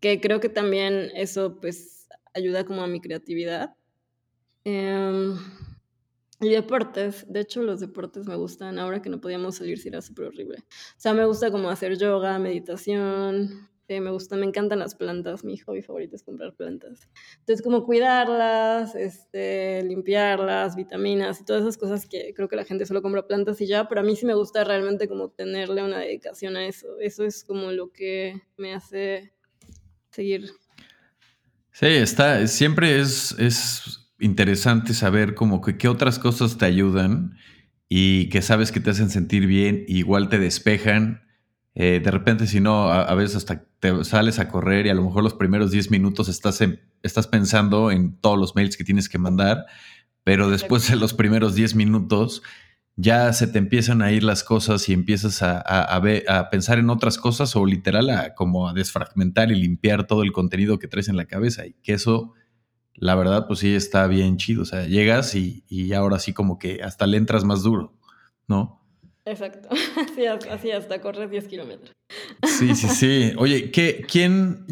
[0.00, 3.74] que creo que también eso pues ayuda como a mi creatividad.
[4.64, 5.38] Em,
[6.40, 10.02] y deportes, de hecho los deportes me gustan, ahora que no podíamos salir si era
[10.02, 10.58] súper horrible.
[10.58, 15.56] O sea, me gusta como hacer yoga, meditación, me gustan, me encantan las plantas, mi
[15.58, 17.08] hobby favorito es comprar plantas.
[17.38, 22.86] Entonces, como cuidarlas, este, limpiarlas, vitaminas y todas esas cosas que creo que la gente
[22.86, 25.98] solo compra plantas y ya, pero a mí sí me gusta realmente como tenerle una
[25.98, 26.98] dedicación a eso.
[27.00, 29.32] Eso es como lo que me hace
[30.10, 30.50] seguir.
[31.72, 37.36] Sí, está, siempre es, es interesante saber como que qué otras cosas te ayudan
[37.88, 41.25] y que sabes que te hacen sentir bien, igual te despejan
[41.78, 45.04] eh, de repente, si no, a, veces hasta te sales a correr y a lo
[45.04, 46.64] mejor los primeros 10 minutos estás,
[47.02, 49.66] estás pensando en todos los mails que tienes que mandar,
[50.24, 52.42] pero después de los primeros 10 minutos
[52.96, 57.18] ya se te empiezan a ir las cosas y empiezas a, a, pensar en otras
[57.18, 61.18] cosas o literal a, como a desfragmentar y limpiar todo el contenido que traes en
[61.18, 62.32] la cabeza y que eso,
[62.94, 64.62] la verdad, pues sí está bien chido.
[64.62, 67.92] O sea, llegas y, y ahora sí como que hasta le entras más duro,
[68.48, 68.80] ¿no?
[69.26, 69.68] Exacto,
[70.50, 71.92] así, hasta corres 10 kilómetros.
[72.44, 73.32] Sí, sí, sí.
[73.36, 74.64] Oye, ¿qué, quién,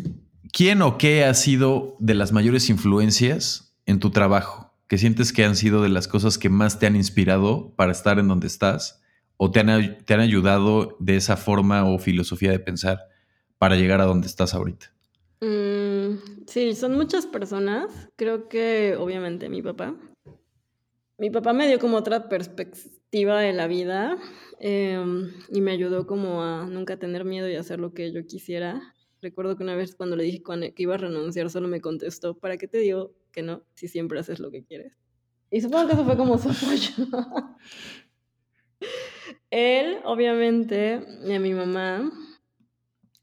[0.52, 4.72] ¿quién o qué ha sido de las mayores influencias en tu trabajo?
[4.86, 8.20] ¿Que sientes que han sido de las cosas que más te han inspirado para estar
[8.20, 9.02] en donde estás?
[9.36, 13.00] ¿O te han, te han ayudado de esa forma o filosofía de pensar
[13.58, 14.92] para llegar a donde estás ahorita?
[15.40, 17.90] Mm, sí, son muchas personas.
[18.14, 19.96] Creo que obviamente mi papá,
[21.18, 24.18] mi papá me dio como otra perspectiva de la vida
[24.58, 28.94] em, y me ayudó como a nunca tener miedo y hacer lo que yo quisiera.
[29.22, 30.42] Recuerdo que una vez cuando le dije
[30.74, 34.18] que iba a renunciar, solo me contestó, ¿para qué te digo que no si siempre
[34.18, 34.92] haces lo que quieres?
[35.50, 36.92] Y supongo que eso fue como su apoyo.
[39.50, 42.10] Él, obviamente, y a mi mamá,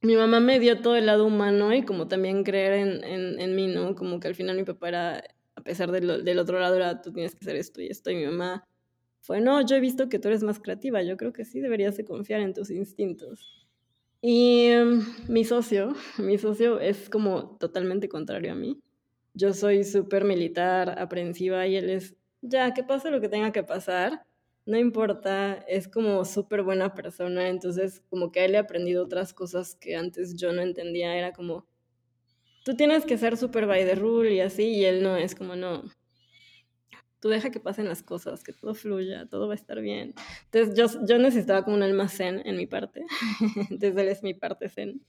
[0.02, 3.56] mi mamá me dio todo el lado humano y como también creer en, en, en
[3.56, 3.96] mí, ¿no?
[3.96, 5.24] Como que al final mi papá era,
[5.56, 8.12] a pesar de del otro lado, era tú tienes que hacer esto y esto.
[8.12, 8.68] Y mi mamá
[9.22, 11.98] fue, no, yo he visto que tú eres más creativa, yo creo que sí deberías
[11.98, 13.68] de confiar en tus instintos.
[14.22, 18.80] Y em, mi socio, mi socio es como totalmente contrario a mí.
[19.34, 23.64] Yo soy súper militar, aprensiva y él es, ya, que pase lo que tenga que
[23.64, 24.26] pasar
[24.66, 29.34] no importa, es como súper buena persona, entonces como que a él he aprendido otras
[29.34, 31.66] cosas que antes yo no entendía, era como,
[32.64, 35.56] tú tienes que ser súper by the rule y así, y él no, es como,
[35.56, 35.84] no,
[37.20, 40.14] tú deja que pasen las cosas, que todo fluya, todo va a estar bien.
[40.46, 43.04] Entonces yo, yo necesitaba como un almacén en mi parte,
[43.70, 45.02] entonces él es mi parte zen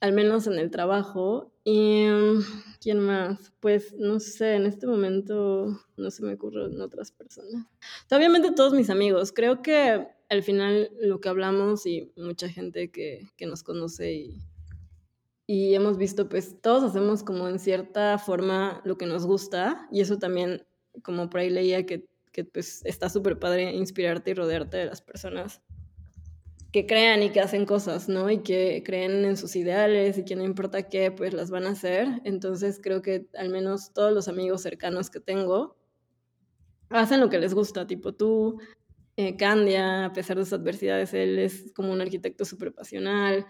[0.00, 1.52] al menos en el trabajo.
[1.64, 2.06] ¿Y
[2.80, 3.52] quién más?
[3.60, 7.66] Pues no sé, en este momento no se me ocurren otras personas.
[8.10, 9.32] Obviamente todos mis amigos.
[9.32, 14.40] Creo que al final lo que hablamos y mucha gente que, que nos conoce y,
[15.46, 20.00] y hemos visto, pues todos hacemos como en cierta forma lo que nos gusta y
[20.00, 20.66] eso también,
[21.02, 25.02] como por ahí leía que, que pues está súper padre inspirarte y rodearte de las
[25.02, 25.62] personas
[26.72, 28.28] que crean y que hacen cosas, ¿no?
[28.30, 31.70] Y que creen en sus ideales y que no importa qué, pues las van a
[31.70, 32.20] hacer.
[32.24, 35.76] Entonces creo que al menos todos los amigos cercanos que tengo
[36.90, 38.58] hacen lo que les gusta, tipo tú,
[39.16, 43.46] eh, Candia, a pesar de sus adversidades, él es como un arquitecto súper pasional,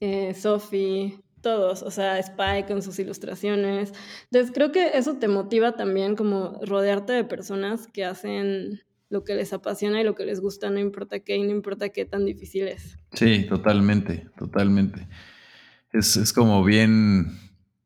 [0.00, 3.92] eh, Sophie, todos, o sea, Spike con sus ilustraciones.
[4.30, 9.34] Entonces creo que eso te motiva también como rodearte de personas que hacen lo que
[9.34, 12.24] les apasiona y lo que les gusta, no importa qué y no importa qué tan
[12.24, 12.98] difícil es.
[13.12, 15.08] Sí, totalmente, totalmente.
[15.92, 17.38] Es, como bien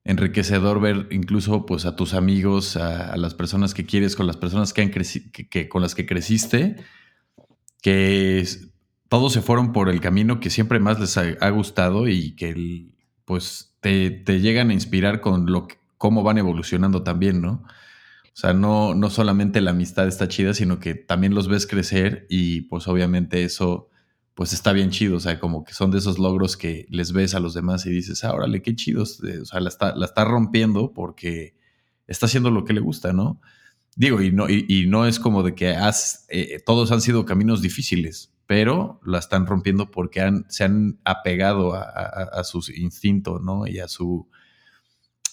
[0.05, 4.73] enriquecedor ver incluso pues a tus amigos, a, las personas que quieres, con las personas
[4.73, 6.77] que han que, con las que creciste,
[7.83, 8.45] que
[9.09, 12.87] todos se fueron por el camino que siempre más les ha, gustado y que
[13.31, 15.69] pues te, te, llegan a inspirar con lo
[15.99, 17.63] cómo van evolucionando también, ¿no?
[17.63, 22.27] O sea, no, no solamente la amistad está chida, sino que también los ves crecer
[22.29, 23.89] y pues obviamente eso
[24.35, 27.37] pues está bien chido, o sea, como que son de esos logros que les ves
[27.37, 30.25] a los demás y dices, ah, órale, qué chidos, o sea, la está, la está
[30.25, 31.55] rompiendo porque
[32.09, 33.41] está haciendo lo que le gusta, ¿no?
[33.97, 37.61] Digo, y no, y, no es como de que has, eh, todos han sido caminos
[37.61, 43.41] difíciles, pero la están rompiendo porque han, se han apegado a, a, a su instinto,
[43.41, 43.67] ¿no?
[43.67, 44.29] Y a su,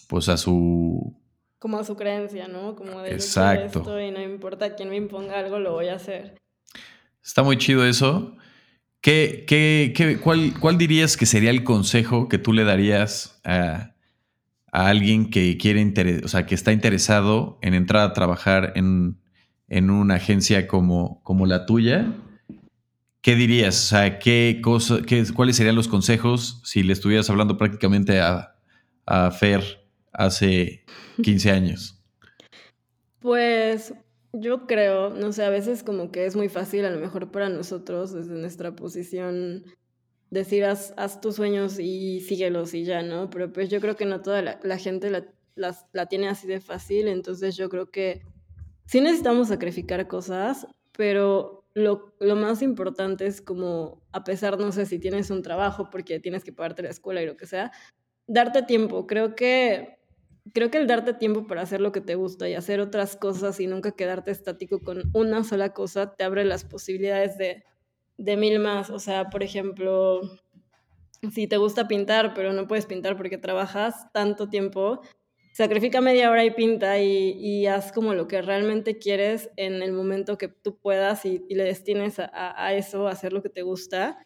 [0.08, 1.16] pues a su,
[1.60, 2.76] como a su creencia, ¿no?
[2.76, 3.80] Como de Exacto.
[3.80, 6.36] esto y no importa quién me imponga algo, lo voy a hacer.
[7.24, 8.36] Está muy chido eso.
[9.02, 13.96] ¿Qué, qué, qué cuál, cuál, dirías que sería el consejo que tú le darías a,
[14.78, 19.18] a alguien que quiere o sea, que está interesado en entrar a trabajar en,
[19.70, 22.14] en una agencia como, como la tuya?
[23.22, 23.86] ¿Qué dirías?
[23.86, 28.56] O sea, ¿qué cosa, qué, ¿cuáles serían los consejos si le estuvieras hablando prácticamente a,
[29.08, 29.64] a Fer
[30.14, 30.86] hace
[31.24, 32.00] 15 años?
[33.20, 33.96] Pues
[34.32, 37.50] yo creo, no sé, a veces como que es muy fácil, a lo mejor para
[37.50, 39.64] nosotros, desde nuestra posición,
[40.30, 43.30] decir haz, tus sueños y síguelos y ya, ¿no?
[43.30, 45.26] Pero pues yo creo que no toda la, gente la,
[45.56, 48.22] la, tiene así de fácil, entonces yo creo que
[48.86, 54.86] sí necesitamos sacrificar cosas, pero lo, lo, más importante es como, a pesar, no sé,
[54.86, 57.72] si tienes un trabajo porque tienes que pagarte la escuela y lo que sea,
[58.26, 59.08] darte tiempo.
[59.08, 59.98] Creo que
[60.54, 63.60] creo que el darte tiempo para hacer lo que te gusta y hacer otras cosas
[63.60, 67.64] y nunca quedarte estático con una sola cosa te abre las posibilidades de,
[68.18, 68.90] de mil más.
[68.90, 70.22] O sea, por ejemplo,
[71.34, 75.02] si te gusta pintar, pero no puedes pintar porque trabajas tanto tiempo,
[75.54, 80.38] sacrifica media hora y pinta y, haz como lo que realmente quieres en el momento
[80.38, 84.20] que tú puedas y, le destines a, a, eso, hacer lo que te gusta.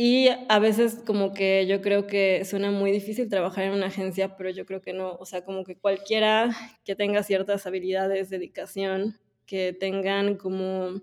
[0.00, 4.36] Y a veces como que yo creo que suena muy difícil trabajar en una agencia,
[4.36, 5.16] pero yo creo que no.
[5.16, 6.50] O sea, como que cualquiera
[6.84, 11.00] que tenga ciertas habilidades, dedicación, que tengan como,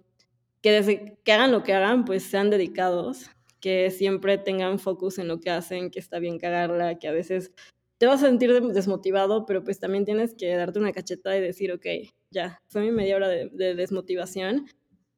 [0.71, 5.49] que hagan lo que hagan, pues sean dedicados, que siempre tengan focus en lo que
[5.49, 7.51] hacen, que está bien cagarla, que a veces
[7.97, 11.71] te vas a sentir desmotivado, pero pues también tienes que darte una cacheta y decir,
[11.71, 11.85] ok,
[12.31, 14.67] ya, fue mi media hora de, de desmotivación.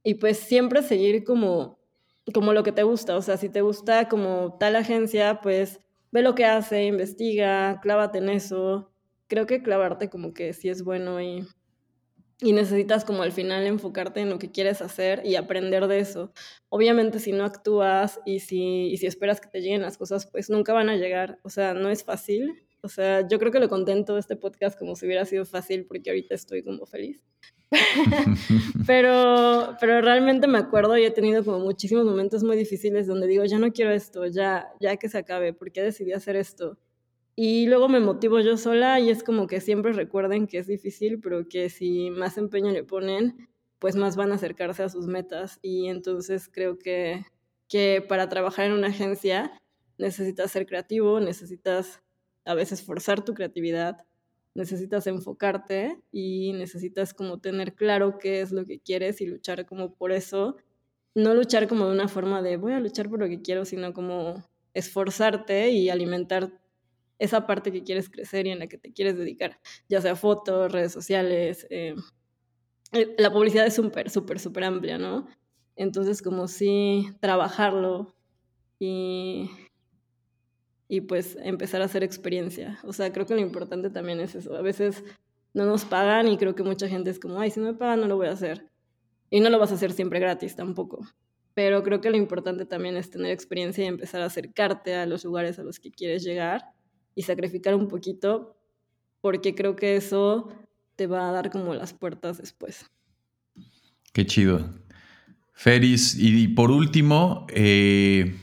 [0.03, 1.77] Y pues siempre seguir como
[2.33, 3.15] como lo que te gusta.
[3.15, 5.79] O sea, si te gusta como tal agencia, pues
[6.11, 8.91] ve lo que hace, investiga, clávate en eso.
[9.27, 11.47] Creo que clavarte como que sí es bueno y,
[12.39, 16.31] y necesitas como al final enfocarte en lo que quieres hacer y aprender de eso.
[16.69, 20.49] Obviamente si no actúas y si, y si esperas que te lleguen las cosas, pues
[20.49, 21.39] nunca van a llegar.
[21.43, 22.63] O sea, no es fácil.
[22.81, 25.85] O sea, yo creo que lo contento de este podcast como si hubiera sido fácil
[25.87, 27.23] porque ahorita estoy como feliz.
[28.87, 33.43] pero, pero realmente me acuerdo y he tenido como muchísimos momentos muy difíciles donde digo,
[33.45, 36.77] ya no quiero esto, ya, ya que se acabe, ¿por qué decidí hacer esto?
[37.39, 41.19] Y luego me motivo yo sola y es como que siempre recuerden que es difícil,
[41.19, 45.59] pero que si más empeño le ponen, pues más van a acercarse a sus metas.
[45.61, 47.27] Y entonces creo que,
[47.69, 49.51] que para trabajar en una agencia
[49.99, 52.01] necesitas ser creativo, necesitas
[52.43, 53.97] a veces forzar tu creatividad,
[54.55, 59.93] necesitas enfocarte y necesitas como tener claro qué es lo que quieres y luchar como
[59.93, 60.55] por eso.
[61.13, 63.93] No luchar como de una forma de voy a luchar por lo que quiero, sino
[63.93, 66.51] como esforzarte y alimentar
[67.19, 69.59] esa parte que quieres crecer y en la que te quieres dedicar,
[69.89, 71.67] ya sea fotos, redes sociales.
[71.69, 71.95] Eh,
[72.93, 75.27] eh, la publicidad es súper, súper, súper amplia, ¿no?
[75.75, 78.15] Entonces, como si trabajarlo
[78.79, 79.49] y,
[80.87, 82.79] y pues empezar a hacer experiencia.
[82.83, 84.55] O sea, creo que lo importante también es eso.
[84.55, 85.03] A veces
[85.53, 88.01] no nos pagan y creo que mucha gente es como, ay, si no me pagan
[88.01, 88.69] no lo voy a hacer.
[89.29, 91.05] Y no lo vas a hacer siempre gratis tampoco.
[91.53, 95.25] Pero creo que lo importante también es tener experiencia y empezar a acercarte a los
[95.25, 96.76] lugares a los que quieres llegar
[97.17, 98.55] y sacrificar un poquito,
[99.21, 100.49] porque creo que eso
[100.95, 102.85] te va a dar como las puertas después.
[104.13, 104.69] Qué chido.
[105.53, 108.35] Feris, y por último, eh,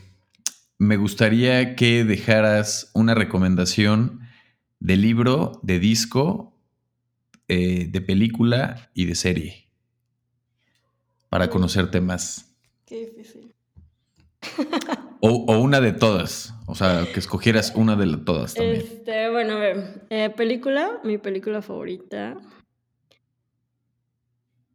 [0.78, 4.22] me gustaría que dejaras una recomendación
[4.80, 6.58] de libro, de disco,
[7.46, 9.68] eh, de película y de serie
[11.28, 12.56] para conocerte más.
[12.86, 13.54] Qué difícil.
[15.20, 16.53] O, una de todas.
[16.66, 18.76] O sea, que escogieras una de todas también.
[18.76, 20.06] Este, bueno, a ver.
[20.10, 22.40] Eh, película, mi película favorita.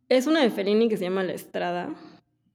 [0.07, 1.95] Es una de Fellini que se llama La Estrada.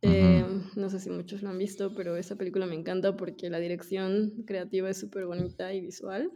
[0.03, 0.45] Eh,
[0.76, 4.45] no sé si muchos lo han visto, pero esa película me encanta porque la dirección
[4.47, 6.30] creativa es súper bonita y visual.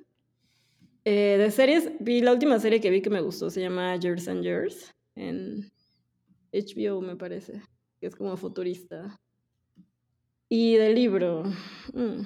[1.04, 4.28] Eh, de series, vi la última serie que vi que me gustó, se llama Years
[4.28, 5.70] and Years, en
[6.52, 7.62] HBO me parece,
[8.00, 9.18] que es como futurista.
[10.48, 11.44] Y del libro.
[11.92, 12.22] Mm,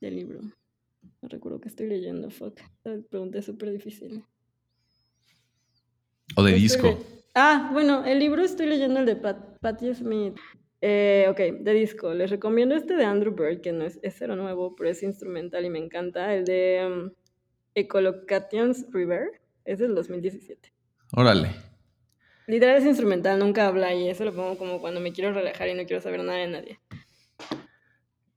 [0.00, 0.40] del libro.
[1.22, 2.60] No recuerdo que estoy leyendo, fuck.
[2.84, 4.24] La pregunta es súper difícil.
[6.36, 6.98] O de disco.
[7.34, 10.36] Ah, bueno, el libro estoy leyendo el de Pat Patti Smith.
[10.80, 12.14] Eh, ok, de disco.
[12.14, 15.64] Les recomiendo este de Andrew Bird, que no es, es cero nuevo, pero es instrumental
[15.64, 16.34] y me encanta.
[16.34, 17.10] El de um,
[17.74, 19.40] Ecolocations River.
[19.64, 20.72] Es del 2017.
[21.14, 21.50] Órale.
[22.46, 25.74] Literal es instrumental, nunca habla y eso lo pongo como cuando me quiero relajar y
[25.74, 26.80] no quiero saber nada de nadie.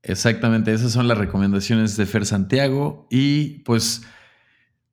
[0.04, 4.02] Exactamente, esas son las recomendaciones de Fer Santiago y pues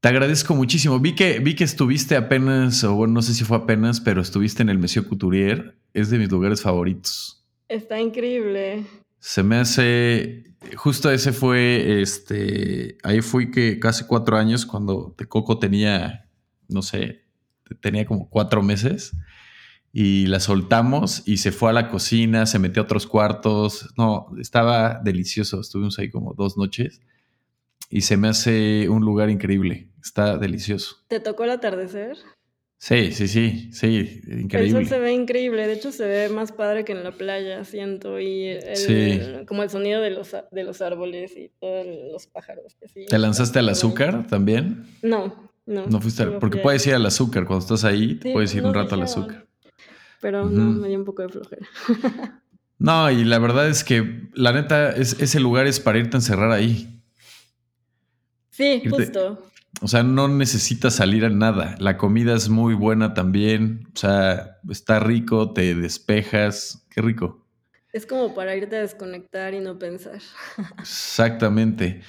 [0.00, 1.00] te agradezco muchísimo.
[1.00, 4.62] Vi que, vi que estuviste apenas, o bueno, no sé si fue apenas, pero estuviste
[4.62, 5.76] en el Monsieur Couturier.
[5.94, 7.44] Es de mis lugares favoritos.
[7.68, 8.86] Está increíble.
[9.18, 15.58] Se me hace, justo ese fue, este, ahí fui que casi cuatro años cuando Coco
[15.58, 16.30] tenía,
[16.68, 17.24] no sé,
[17.80, 19.12] tenía como cuatro meses
[19.92, 23.92] y la soltamos y se fue a la cocina, se metió a otros cuartos.
[23.96, 25.60] No, estaba delicioso.
[25.60, 27.00] Estuvimos ahí como dos noches
[27.90, 29.88] y se me hace un lugar increíble.
[30.02, 30.98] Está delicioso.
[31.08, 32.16] ¿Te tocó el atardecer?
[32.80, 34.68] Sí, sí, sí, sí, increíble.
[34.68, 37.64] El sol se ve increíble, de hecho se ve más padre que en la playa,
[37.64, 38.56] siento, y
[39.48, 42.76] como el sonido de los, de los árboles y todos los pájaros.
[43.08, 44.86] ¿Te lanzaste al azúcar también?
[45.02, 45.88] No, no.
[45.88, 49.02] No fuiste, porque puedes ir al azúcar, cuando estás ahí, puedes ir un rato al
[49.02, 49.47] azúcar
[50.20, 51.66] pero no, me dio un poco de flojera.
[52.78, 56.20] no, y la verdad es que la neta, es, ese lugar es para irte a
[56.20, 57.02] encerrar ahí.
[58.50, 59.38] Sí, justo.
[59.80, 61.76] O sea, no necesitas salir a nada.
[61.78, 63.88] La comida es muy buena también.
[63.94, 66.84] O sea, está rico, te despejas.
[66.90, 67.46] Qué rico.
[67.92, 70.18] Es como para irte a desconectar y no pensar.
[70.78, 72.02] Exactamente.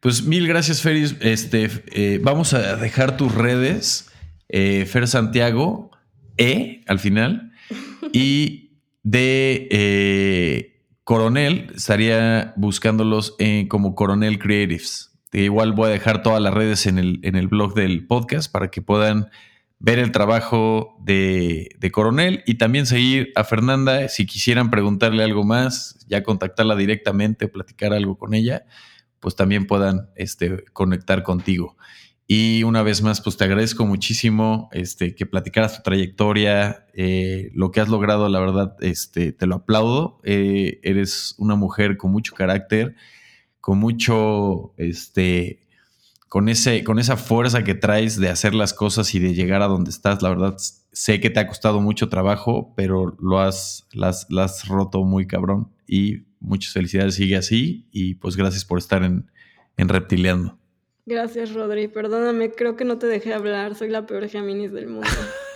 [0.00, 1.16] Pues mil gracias, Feris.
[1.20, 4.10] Este, eh, vamos a dejar tus redes.
[4.48, 5.90] Eh, Fer Santiago,
[6.36, 7.52] E al final.
[8.14, 13.36] Y de eh, Coronel, estaría buscándolos
[13.68, 15.18] como Coronel Creatives.
[15.32, 18.70] igual voy a dejar todas las redes en el, en el blog del podcast para
[18.70, 19.30] que puedan
[19.80, 24.08] ver el trabajo de, Coronel y también seguir a Fernanda.
[24.08, 28.64] Si quisieran preguntarle algo más, ya contactarla directamente, platicar algo con ella,
[29.18, 31.76] pues también puedan este, conectar contigo.
[32.26, 37.70] Y una vez más, pues te agradezco muchísimo este, que platicaras tu trayectoria, eh, lo
[37.70, 40.20] que has logrado, la verdad, este, te lo aplaudo.
[40.24, 42.94] Eh, eres una mujer con mucho carácter,
[43.60, 45.66] con mucho, este,
[46.30, 49.68] con, ese, con esa fuerza que traes de hacer las cosas y de llegar a
[49.68, 50.22] donde estás.
[50.22, 50.56] La verdad,
[50.92, 55.72] sé que te ha costado mucho trabajo, pero lo has, las, has roto muy cabrón.
[55.86, 57.86] Y muchas felicidades, sigue así.
[57.92, 59.30] Y pues gracias por estar en,
[59.76, 60.58] en Reptileando.
[61.06, 61.88] Gracias, Rodri.
[61.88, 63.74] Perdóname, creo que no te dejé hablar.
[63.74, 65.08] Soy la peor Géminis del mundo.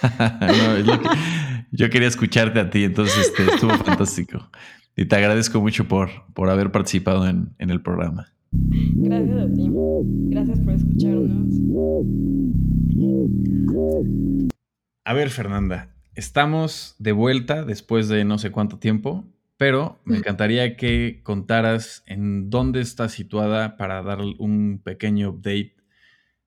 [1.73, 4.51] yo quería escucharte a ti, entonces este, estuvo fantástico.
[4.95, 8.31] Y te agradezco mucho por, por haber participado en, en el programa.
[8.51, 9.71] Gracias a ti.
[10.31, 11.55] Gracias por escucharnos.
[15.05, 19.25] A ver, Fernanda, estamos de vuelta después de no sé cuánto tiempo,
[19.59, 25.75] pero me encantaría que contaras en dónde estás situada para dar un pequeño update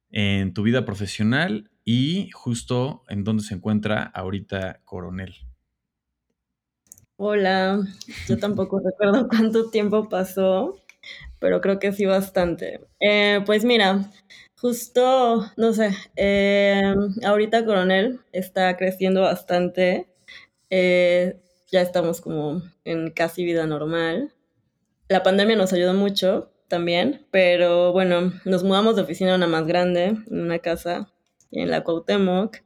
[0.10, 5.36] en tu vida profesional y justo en dónde se encuentra ahorita Coronel.
[7.18, 7.82] Hola,
[8.28, 10.80] yo tampoco recuerdo cuánto tiempo pasó,
[11.38, 12.80] pero creo que sí bastante.
[13.02, 14.10] Eh, pues mira,
[14.56, 16.96] justo, no sé, eh,
[17.26, 20.08] ahorita Coronel está creciendo bastante.
[20.70, 21.42] Eh,
[21.72, 24.34] ya estamos como en casi vida normal.
[25.08, 29.66] La pandemia nos ayudó mucho también, pero bueno, nos mudamos de oficina a una más
[29.66, 31.12] grande, en una casa
[31.52, 32.58] en la Cuauhtémoc.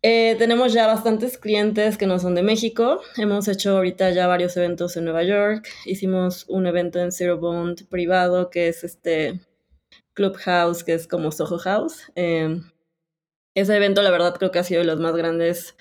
[0.00, 3.00] Eh, tenemos ya bastantes clientes que no son de México.
[3.16, 5.68] Hemos hecho ahorita ya varios eventos en Nueva York.
[5.86, 9.40] Hicimos un evento en Zero Bond privado, que es este
[10.14, 12.12] Clubhouse, que es como Soho House.
[12.14, 12.70] Em,
[13.54, 15.76] ese evento, la verdad, creo que ha sido de los más grandes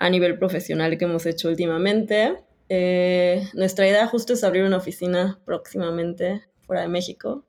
[0.00, 2.34] a nivel profesional que hemos hecho últimamente.
[2.70, 7.44] Eh, nuestra idea justo es abrir una oficina próximamente fuera de México.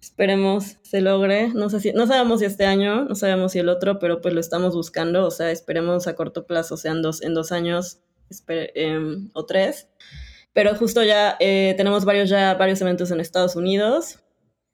[0.00, 1.48] Esperemos se logre.
[1.48, 4.32] No sé si, no sabemos si este año, no sabemos si el otro, pero pues
[4.32, 5.26] lo estamos buscando.
[5.26, 8.00] O sea, esperemos a corto plazo, sean dos, en dos años
[8.48, 9.90] em, o tres.
[10.54, 14.18] Pero justo ya eh, tenemos varios, ya varios eventos en Estados Unidos.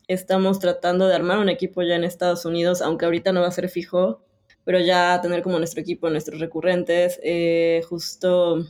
[0.07, 3.53] Estamos tratando de armar un equipo ya en Estados Unidos, aunque ahorita no va a
[3.53, 4.25] ser fijo,
[4.69, 7.19] pero ya tener como nuestro equipo, nuestros recurrentes.
[7.23, 8.67] Eh, justo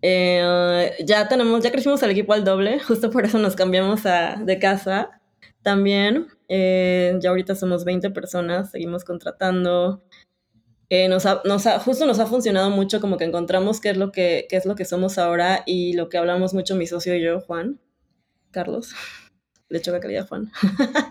[0.00, 4.58] eh, ya tenemos, ya crecimos el equipo al doble, justo por eso nos cambiamos de
[4.58, 5.20] casa
[5.60, 6.28] también.
[6.48, 10.02] Eh, ya ahorita somos 20 personas, seguimos contratando.
[10.88, 11.24] Eh, nos,
[11.84, 14.74] justo nos ha funcionado mucho como que encontramos qué es, lo que, qué es lo
[14.74, 17.78] que somos ahora y lo que hablamos mucho mi socio y yo, Juan,
[18.52, 18.94] Carlos,
[19.68, 20.50] le choca calidad Juan,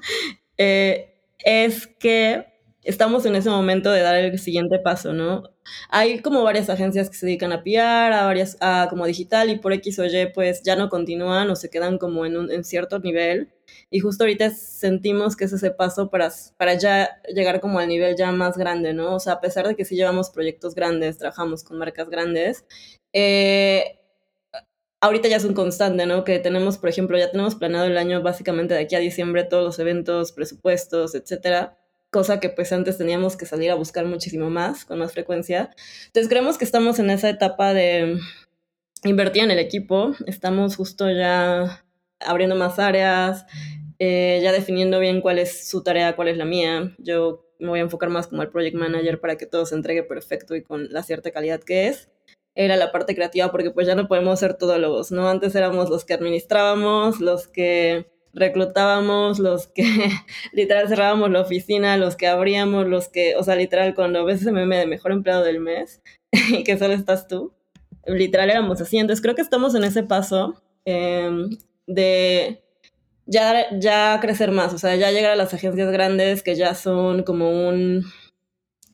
[0.57, 2.54] es que
[2.85, 5.43] estamos en ese momento de dar el siguiente paso, ¿no?
[5.89, 9.57] Hay como varias agencias que se dedican a PR, a varias, a como digital y
[9.57, 12.63] por X o Y pues ya no continúan o se quedan como en un en
[12.63, 13.51] cierto nivel.
[13.89, 18.15] Y justo ahorita sentimos que es ese paso para, para ya llegar como al nivel
[18.15, 19.15] ya más grande, ¿no?
[19.15, 22.65] O sea, a pesar de que sí llevamos proyectos grandes, trabajamos con marcas grandes,
[23.13, 23.99] eh,
[25.01, 26.23] ahorita ya es un constante, ¿no?
[26.23, 29.63] Que tenemos, por ejemplo, ya tenemos planeado el año básicamente de aquí a diciembre todos
[29.63, 31.77] los eventos, presupuestos, etcétera
[32.15, 35.71] cosa que pues antes teníamos que salir a buscar muchísimo más, con más frecuencia.
[36.05, 38.17] Entonces creemos que estamos en esa etapa de
[39.03, 41.83] invertir en el equipo, estamos justo ya
[42.21, 43.45] abriendo más áreas,
[43.99, 46.95] eh, ya definiendo bien cuál es su tarea, cuál es la mía.
[46.99, 50.03] Yo me voy a enfocar más como el project manager para que todo se entregue
[50.03, 52.09] perfecto y con la cierta calidad que es.
[52.55, 55.27] Era la parte creativa porque pues ya no podemos ser todólogos, ¿no?
[55.27, 58.05] Antes éramos los que administrábamos, los que
[58.35, 59.83] reclutábamos, los que
[60.53, 64.51] literal cerrábamos la oficina, los que abríamos, los que, o sea, literal, cuando ves ese
[64.51, 67.53] meme de mejor empleado del mes y que solo estás tú,
[68.05, 68.97] literal éramos así.
[68.97, 71.49] Entonces creo que estamos en ese paso em,
[71.87, 72.63] de
[73.25, 77.23] ya, ya crecer más, o sea, ya llegar a las agencias grandes que ya son
[77.23, 78.03] como un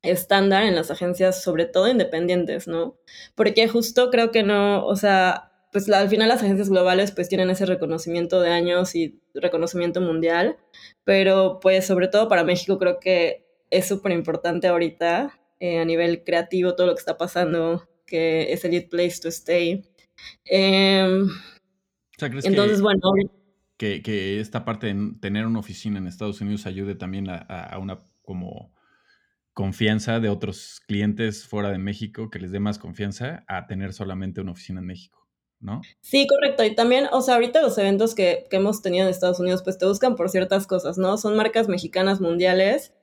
[0.03, 2.95] estándar en las agencias, sobre todo independientes, ¿no?
[3.35, 7.49] Porque justo creo que no, o sea, pues al final las agencias globales pues tienen
[7.49, 10.57] ese reconocimiento de años y reconocimiento mundial,
[11.03, 16.23] pero pues sobre todo para México creo que es súper importante ahorita eh, a nivel
[16.23, 19.83] creativo todo lo que está pasando, que es el lead place to stay.
[20.45, 21.27] Em,
[22.19, 22.99] entonces, que, bueno.
[23.77, 27.79] Que, que, esta parte de tener una oficina en Estados Unidos ayude también a, a
[27.79, 28.73] una como
[29.53, 34.41] confianza de otros clientes fuera de México, que les dé más confianza a tener solamente
[34.41, 35.20] una oficina en México.
[35.61, 35.81] ¿No?
[36.01, 36.63] Sí, correcto.
[36.63, 39.77] Y también, o sea, ahorita los eventos que, que, hemos tenido en Estados Unidos, pues
[39.77, 41.17] te buscan por ciertas cosas, ¿no?
[41.17, 42.93] Son marcas mexicanas mundiales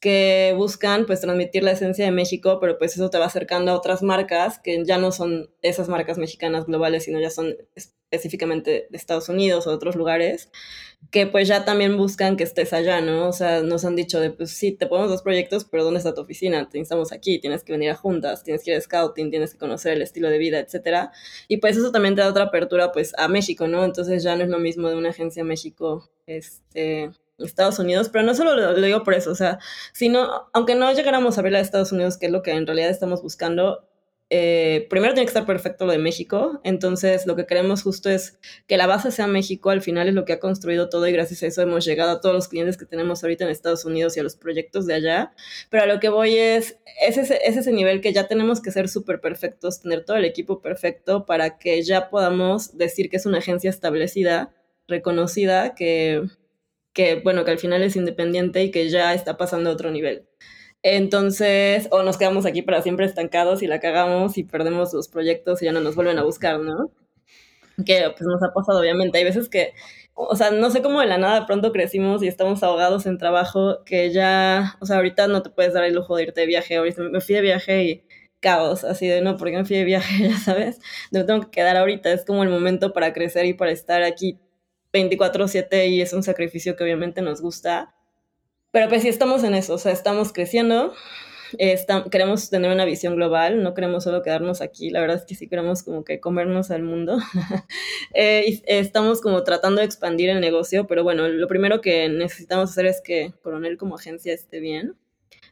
[0.00, 3.76] que buscan, pues, transmitir la esencia de México, pero pues eso te va acercando a
[3.76, 7.56] otras marcas que ya no son esas marcas mexicanas globales, sino ya son
[8.10, 10.50] específicamente de Estados Unidos o de otros lugares
[11.10, 13.28] que pues ya también buscan que estés allá, ¿no?
[13.28, 16.12] O sea, nos han dicho de, pues sí, te ponemos dos proyectos, pero ¿dónde está
[16.12, 16.68] tu oficina?
[16.68, 19.58] Te estamos aquí, tienes que venir a juntas, tienes que ir a scouting, tienes que
[19.58, 21.12] conocer el estilo de vida, etcétera.
[21.46, 23.84] Y pues eso también te da otra apertura, pues, a México, ¿no?
[23.84, 28.34] Entonces ya no es lo mismo de una agencia México, este, Estados Unidos, pero no
[28.34, 29.58] solo lo, digo por eso, o sea,
[29.92, 32.90] sino, aunque no llegáramos a ver a Estados Unidos, que es lo que en realidad
[32.90, 33.88] estamos buscando,
[34.30, 38.38] eh, primero tiene que estar perfecto lo de México, entonces lo que queremos justo es
[38.66, 41.42] que la base sea México, al final es lo que ha construido todo y gracias
[41.42, 44.20] a eso hemos llegado a todos los clientes que tenemos ahorita en Estados Unidos y
[44.20, 45.32] a los proyectos de allá,
[45.70, 48.70] pero a lo que voy es, es ese, es ese nivel que ya tenemos que
[48.70, 53.24] ser súper perfectos, tener todo el equipo perfecto para que ya podamos decir que es
[53.24, 54.54] una agencia establecida,
[54.86, 56.22] reconocida, que,
[56.92, 60.26] que bueno, que al final es independiente y que ya está pasando a otro nivel.
[60.82, 65.62] Entonces, o nos quedamos aquí para siempre estancados y la cagamos y perdemos los proyectos
[65.62, 66.90] y ya no nos vuelven a buscar, ¿no?
[67.86, 69.18] Que pues nos ha pasado, obviamente.
[69.18, 69.72] Hay veces que,
[70.14, 73.84] o sea, no sé cómo de la nada pronto crecimos y estamos ahogados en trabajo
[73.84, 76.76] que ya, o sea, ahorita no te puedes dar el lujo de irte de viaje.
[76.76, 78.04] Ahorita me fui de viaje y
[78.40, 80.80] caos, así de no, porque me fui de viaje, ya sabes,
[81.10, 84.38] me tengo que quedar ahorita, es como el momento para crecer y para estar aquí
[84.92, 87.94] 24/7 y es un sacrificio que obviamente nos gusta,
[88.70, 90.92] pero pues sí estamos en eso, o sea, estamos creciendo,
[92.10, 95.48] queremos tener una visión global, no queremos solo quedarnos aquí, la verdad es que sí
[95.48, 97.18] queremos como que comernos al mundo.
[98.14, 102.86] Eh, estamos como tratando de expandir el negocio, pero bueno, lo primero que necesitamos hacer
[102.86, 104.96] es que Coronel como agencia esté bien.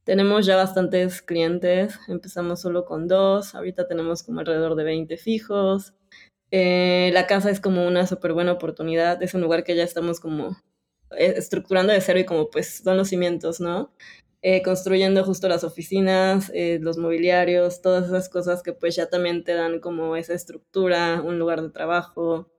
[0.04, 5.92] Tenemos ya bastantes clientes, empezamos solo con dos, ahorita tenemos como alrededor de 20 fijos.
[6.50, 10.18] Eh, la casa es como una súper buena oportunidad, es un lugar que ya estamos
[10.18, 10.75] como eh,
[11.18, 13.92] estructurando de cero y como pues son los cimientos, ¿no?
[14.42, 19.42] Eh, construyendo justo las oficinas, eh, los mobiliarios, todas esas cosas que pues ya también
[19.44, 22.50] te dan como esa estructura, un lugar de trabajo.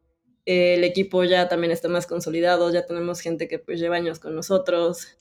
[0.46, 4.36] el equipo ya también está más consolidado, ya tenemos gente que pues lleva años con
[4.36, 5.18] nosotros.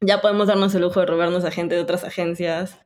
[0.00, 2.78] ya podemos darnos el lujo de robarnos a gente de otras agencias.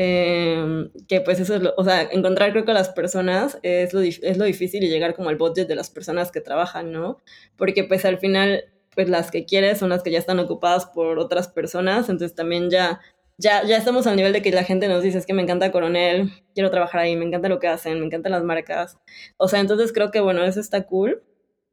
[0.00, 3.92] Em, que pues eso es lo, o sea, encontrar creo que a las personas es
[3.92, 7.18] lo, es lo difícil y llegar como al budget de las personas que trabajan, ¿no?
[7.56, 11.18] Porque pues al final, pues las que quieres son las que ya están ocupadas por
[11.18, 13.00] otras personas, entonces también ya,
[13.38, 15.72] ya, ya estamos al nivel de que la gente nos dice, es que me encanta
[15.72, 18.98] Coronel, quiero trabajar ahí, me encanta lo que hacen, me encantan las marcas.
[19.36, 21.24] O sea, entonces creo que bueno, eso está cool.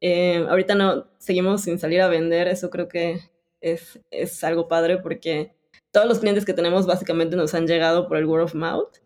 [0.02, 3.20] Eh, ahorita no, seguimos sin salir a vender, eso creo que
[3.62, 5.55] es, es algo padre porque
[5.96, 8.98] todos los clientes que tenemos básicamente nos han llegado por el word of mouth.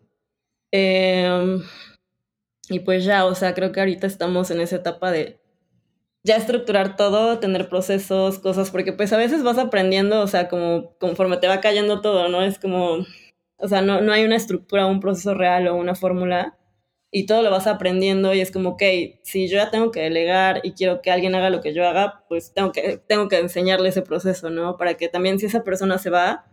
[0.72, 1.62] Em,
[2.68, 5.40] y pues ya, o sea, creo que ahorita estamos en esa etapa de
[6.24, 10.96] ya estructurar todo, tener procesos, cosas, porque pues a veces vas aprendiendo, o sea, como
[10.98, 12.42] conforme te va cayendo todo, ¿no?
[12.42, 13.06] Es como,
[13.58, 16.58] o sea, no, no hay una estructura, un proceso real o una fórmula
[17.12, 18.82] y todo lo vas aprendiendo y es como, ok,
[19.22, 22.24] si yo ya tengo que delegar y quiero que alguien haga lo que yo haga,
[22.28, 24.76] pues tengo que, tengo que enseñarle ese proceso, ¿no?
[24.76, 26.49] Para que también si esa persona se va,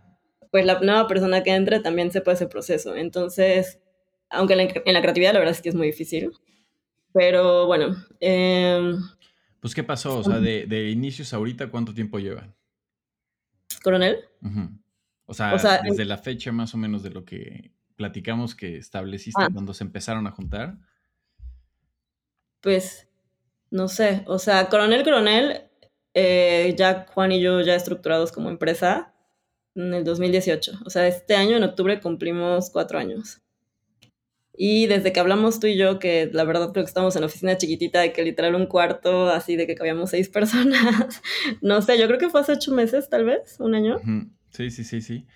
[0.52, 2.96] pues la nueva persona que entre también sepa ese proceso.
[2.96, 3.80] Entonces,
[4.30, 6.32] aunque en la, creatividad la verdad es que es muy difícil.
[7.14, 7.96] Pero bueno.
[8.20, 8.98] Em,
[9.60, 10.20] pues, ¿qué pasó?
[10.20, 12.56] O sea, de, inicios ahorita, ¿cuánto tiempo llevan?
[13.84, 14.26] ¿Coronel?
[15.26, 19.50] o, sea, desde la fecha más o menos de lo que platicamos que estableciste ah.
[19.52, 20.78] cuando se empezaron a juntar.
[22.62, 23.08] Pues,
[23.72, 24.24] no sé.
[24.28, 25.70] O sea, Coronel, Coronel,
[26.14, 29.14] eh, ya Juan y yo ya estructurados como empresa,
[29.78, 30.80] en el 2018.
[30.86, 33.42] O sea, este año en octubre cumplimos cuatro años.
[34.60, 37.28] Y desde que hablamos tú y yo, que la verdad creo que estamos en la
[37.28, 41.22] oficina chiquitita, de que literal un cuarto, así de que cabíamos seis personas.
[41.62, 43.98] no sé, yo creo que fue hace ocho meses, tal vez, un año.
[44.50, 45.28] Sí, sí, sí, sí.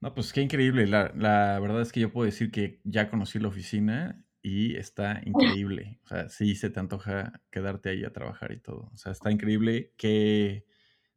[0.00, 0.86] No, pues qué increíble.
[0.86, 5.20] La, la, verdad es que yo puedo decir que ya conocí la oficina y está
[5.24, 5.98] increíble.
[6.04, 8.90] O sea, sí se te antoja quedarte ahí a trabajar y todo.
[8.94, 10.64] O sea, está increíble que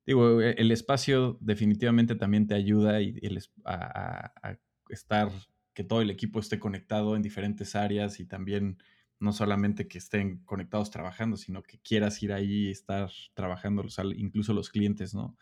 [0.06, 3.20] digo, e, el espacio definitivamente también te ayuda y,
[3.66, 4.58] a,
[4.90, 5.30] estar,
[5.74, 8.78] que todo el equipo esté conectado en diferentes áreas y también
[9.20, 14.54] no solamente que estén conectados trabajando, sino que quieras ir ahí y estar trabajando, incluso
[14.54, 15.38] los clientes, ¿no?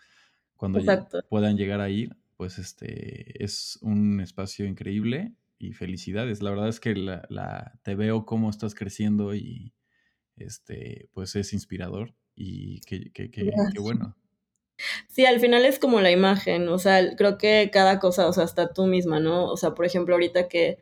[0.57, 0.81] Cuando
[1.29, 6.41] puedan llegar a ir, pues este es un espacio increíble y felicidades.
[6.41, 9.73] La verdad es que la, te veo cómo estás creciendo y
[10.35, 13.11] este, pues es inspirador y qué
[13.79, 14.17] bueno.
[15.07, 18.43] Sí, al final es como la imagen, o sea, creo que cada cosa, o sea,
[18.43, 19.45] hasta tú misma, ¿no?
[19.45, 20.77] O sea, por ejemplo, ahorita que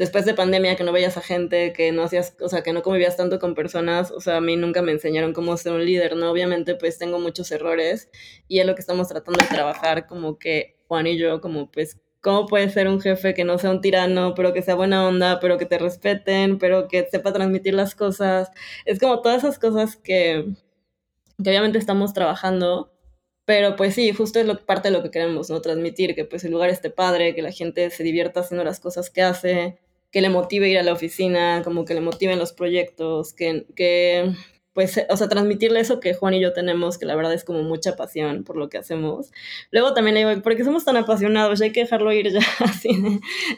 [0.00, 2.82] después de pandemia que no veías a gente, que no hacías, o sea, que no
[2.82, 6.16] convivías tanto con personas, o sea, a mí nunca me enseñaron cómo ser un líder,
[6.16, 6.30] ¿no?
[6.30, 8.08] Obviamente, pues tengo muchos errores
[8.48, 12.00] y es lo que estamos tratando de trabajar, como que Juan y yo, como pues,
[12.22, 15.38] ¿cómo puede ser un jefe que no sea un tirano, pero que sea buena onda,
[15.38, 18.50] pero que te respeten, pero que sepa transmitir las cosas?
[18.86, 20.46] Es como todas esas cosas que,
[21.42, 22.90] que obviamente estamos trabajando
[23.50, 25.60] pero pues sí, justo es lo, parte de lo que queremos, ¿no?
[25.60, 29.10] Transmitir que pues el lugar esté padre, que la gente se divierta haciendo las cosas
[29.10, 29.76] que hace,
[30.12, 34.30] que le motive ir a la oficina, como que le motiven los proyectos, que, que
[34.72, 37.64] pues, o sea, transmitirle eso que Juan y yo tenemos, que la verdad es como
[37.64, 39.32] mucha pasión por lo que hacemos.
[39.72, 41.60] Luego también le digo, ¿por qué somos tan apasionados?
[41.60, 42.90] Hay que dejarlo ir ya, así.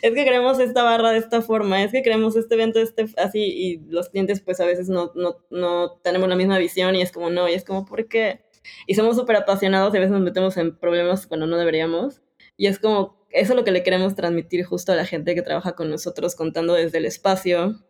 [0.01, 3.41] Es que queremos esta barra de esta forma, es que queremos este evento este, así,
[3.43, 7.13] y los clientes pues a veces no, no, no tenemos la misma visión y es
[7.13, 8.41] como, no, y es como, ¿por qué?
[8.87, 12.23] Y somos súper apasionados y a veces nos metemos en problemas cuando no deberíamos.
[12.57, 15.43] Y es como, eso es lo que le queremos transmitir justo a la gente que
[15.43, 17.83] trabaja con nosotros, contando desde el espacio,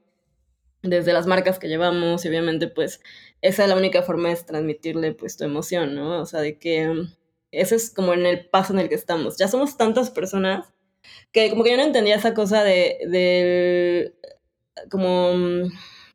[0.83, 3.01] desde las marcas que llevamos y obviamente pues
[3.41, 6.21] esa es la única forma de transmitirle pues tu emoción, ¿no?
[6.21, 7.07] O sea, de que
[7.53, 9.37] ese es como en el paso en el que estamos.
[9.39, 10.73] Ya somos tantas personas
[11.33, 14.15] que como que yo no entendía esa cosa de, de
[14.91, 15.69] como,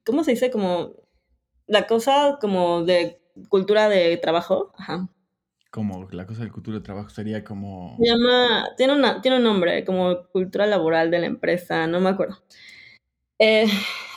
[0.05, 0.51] ¿cómo se dice?
[0.51, 0.95] Como
[1.67, 4.73] la cosa como de cultura de trabajo.
[4.77, 5.09] Ajá.
[5.71, 7.97] Como la cosa de cultura de trabajo sería como...
[7.99, 12.09] Se llama, tiene, una, tiene un nombre, como cultura laboral de la empresa, no me
[12.09, 12.37] acuerdo.
[13.39, 13.67] Eh,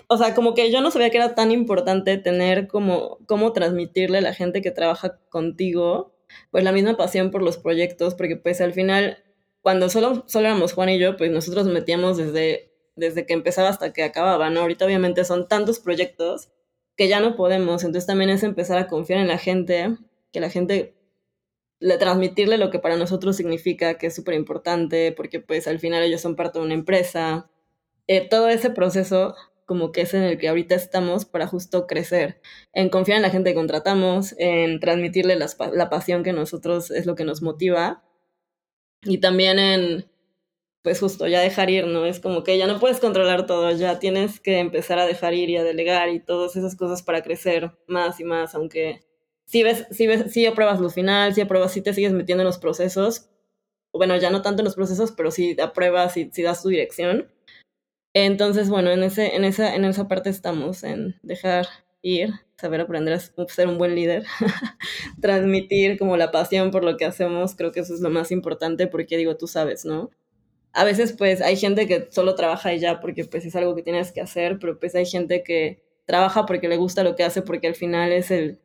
[0.06, 4.18] o sea, como que yo no sabía que era tan importante tener como cómo transmitirle
[4.18, 6.14] a la gente que trabaja contigo,
[6.50, 9.18] pues la misma pasión por los proyectos, porque pues al final,
[9.60, 13.92] cuando solo, solo éramos Juan y yo, pues nosotros metíamos desde, desde que empezaba hasta
[13.92, 14.60] que acababa, ¿no?
[14.60, 16.48] Ahorita obviamente son tantos proyectos
[17.00, 19.96] que ya no podemos, entonces también es empezar a confiar en la gente,
[20.32, 20.94] que la gente
[21.78, 26.02] le transmitirle lo que para nosotros significa, que es súper importante, porque pues al final
[26.02, 27.48] ellos son parte de una empresa.
[28.06, 32.42] Eh, todo ese proceso como que es en el que ahorita estamos para justo crecer,
[32.74, 37.14] en confiar en la gente que contratamos, en transmitirle la pasión que nosotros es lo
[37.14, 38.04] que nos motiva
[39.04, 40.10] y también en,
[40.82, 42.06] pues justo, ya dejar ir, ¿no?
[42.06, 45.50] Es como que ya no puedes controlar todo, ya tienes que empezar a dejar ir
[45.50, 49.00] y a delegar y todas esas cosas para crecer más y más, aunque
[49.46, 52.46] si ves, si ves, si apruebas lo final, si apruebas, si te sigues metiendo en
[52.46, 53.28] los procesos,
[53.92, 57.28] bueno, ya no tanto en los procesos, pero si apruebas y si das tu dirección,
[58.14, 61.66] entonces, bueno, en, ese, en, esa, en esa parte estamos, en dejar
[62.02, 64.24] ir, saber aprender a ser un buen líder,
[65.20, 68.86] transmitir como la pasión por lo que hacemos, creo que eso es lo más importante
[68.86, 70.10] porque digo, tú sabes, ¿no?
[70.72, 73.82] A veces pues hay gente que solo trabaja y ya porque pues es algo que
[73.82, 77.42] tienes que hacer, pero pues hay gente que trabaja porque le gusta lo que hace
[77.42, 78.60] porque al final es el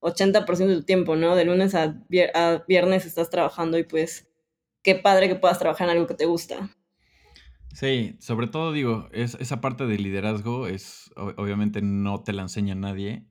[0.00, 1.34] 80% de tu tiempo, ¿no?
[1.36, 2.02] De lunes a,
[2.34, 4.28] a viernes estás trabajando y pues
[4.82, 6.70] qué padre que puedas trabajar en algo que te gusta.
[7.72, 12.74] Sí, sobre todo digo, es, esa parte de liderazgo es, obviamente no te la enseña
[12.74, 13.26] nadie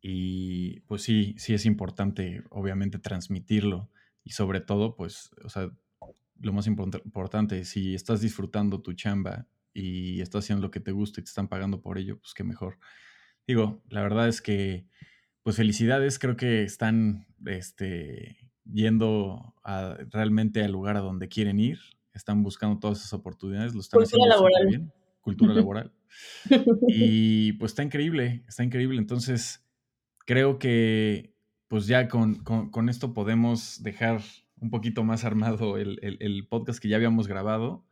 [0.00, 3.90] y pues sí, sí es importante obviamente transmitirlo
[4.24, 5.70] y sobre todo pues, o sea,
[6.44, 11.20] lo más importante, si estás disfrutando tu chamba y estás haciendo lo que te gusta
[11.20, 12.78] y te están pagando por ello, pues qué mejor.
[13.46, 14.86] Digo, la verdad es que
[15.42, 21.78] pues felicidades, creo que están este, yendo a, realmente al lugar a donde quieren ir
[22.14, 24.66] están buscando todas esas oportunidades, lo están Cultura haciendo laboral.
[24.68, 25.92] bien, cultura laboral.
[26.88, 28.98] Y pues está increíble, está increíble.
[28.98, 29.66] Entonces,
[30.26, 31.34] creo que
[31.66, 34.22] pues ya con, con, esto podemos dejar
[34.64, 37.84] un poquito más armado el, el, podcast que ya habíamos grabado,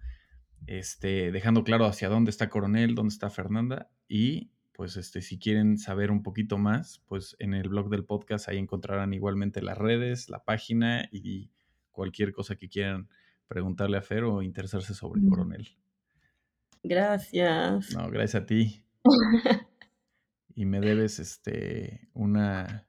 [0.67, 5.77] este, dejando claro hacia dónde está Coronel, dónde está Fernanda y pues este, si quieren
[5.77, 10.31] saber un poquito más, pues en el blog del podcast ahí encontrarán igualmente las redes,
[10.31, 11.51] la página y
[11.91, 13.11] cualquier cosa que quieran
[13.47, 15.69] preguntarle a Fer o interesarse sobre el coronel.
[16.83, 17.95] Gracias.
[17.95, 18.83] No, gracias a ti.
[20.55, 22.89] y me debes este una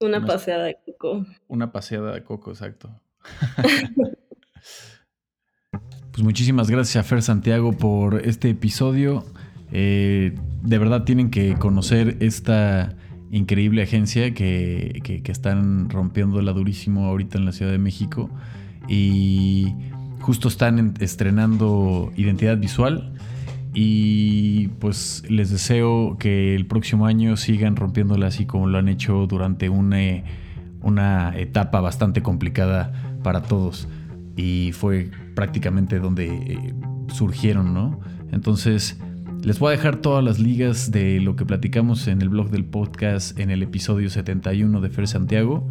[0.00, 1.26] una, paseada de coco.
[1.46, 2.98] Una paseada de coco, exacto.
[6.12, 9.24] Pues muchísimas gracias a Fer Santiago por este episodio.
[9.72, 12.96] Eh, de verdad tienen que conocer esta
[13.30, 18.30] increíble agencia que, que, que están rompiéndola durísimo ahorita en la Ciudad de México.
[18.88, 19.74] Y
[20.20, 23.12] justo están estrenando Identidad Visual.
[23.74, 29.26] Y pues les deseo que el próximo año sigan rompiéndola así como lo han hecho
[29.26, 29.98] durante una,
[30.82, 32.92] una etapa bastante complicada
[33.22, 33.88] para todos.
[34.36, 36.74] Y fue prácticamente donde eh,
[37.08, 38.00] surgieron, ¿no?
[38.30, 38.98] Entonces,
[39.42, 42.64] les voy a dejar todas las ligas de lo que platicamos en el blog del
[42.64, 45.68] podcast en el episodio 71 de Fer Santiago.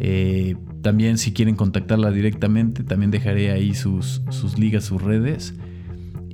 [0.00, 5.54] Eh, también si quieren contactarla directamente, también dejaré ahí sus, sus ligas, sus redes.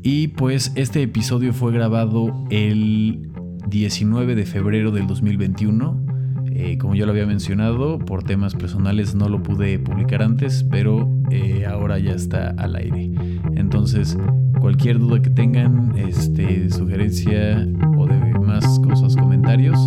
[0.03, 3.31] Y pues este episodio fue grabado el
[3.69, 6.12] 19 de febrero del 2021.
[6.55, 11.11] Eh, como ya lo había mencionado, por temas personales no lo pude publicar antes, pero
[11.31, 13.11] eh, ahora ya está al aire.
[13.55, 14.19] Entonces,
[14.61, 17.67] cualquier duda que tengan, este, sugerencia
[17.97, 19.79] o de más cosas, comentarios,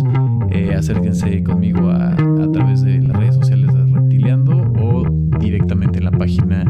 [0.76, 2.14] acérquense conmigo a,
[2.52, 3.70] través de las redes sociales
[4.80, 5.04] o
[5.40, 6.64] directamente en la página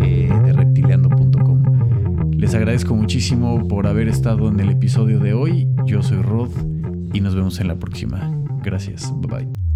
[0.00, 2.30] eh, de reptiliando.com.
[2.32, 5.68] Les agradezco muchísimo por haber estado en el episodio de hoy.
[5.84, 6.50] Yo soy Rod
[7.12, 8.45] y nos vemos en la próxima.
[8.66, 9.12] Gracias.
[9.12, 9.75] Bye bye.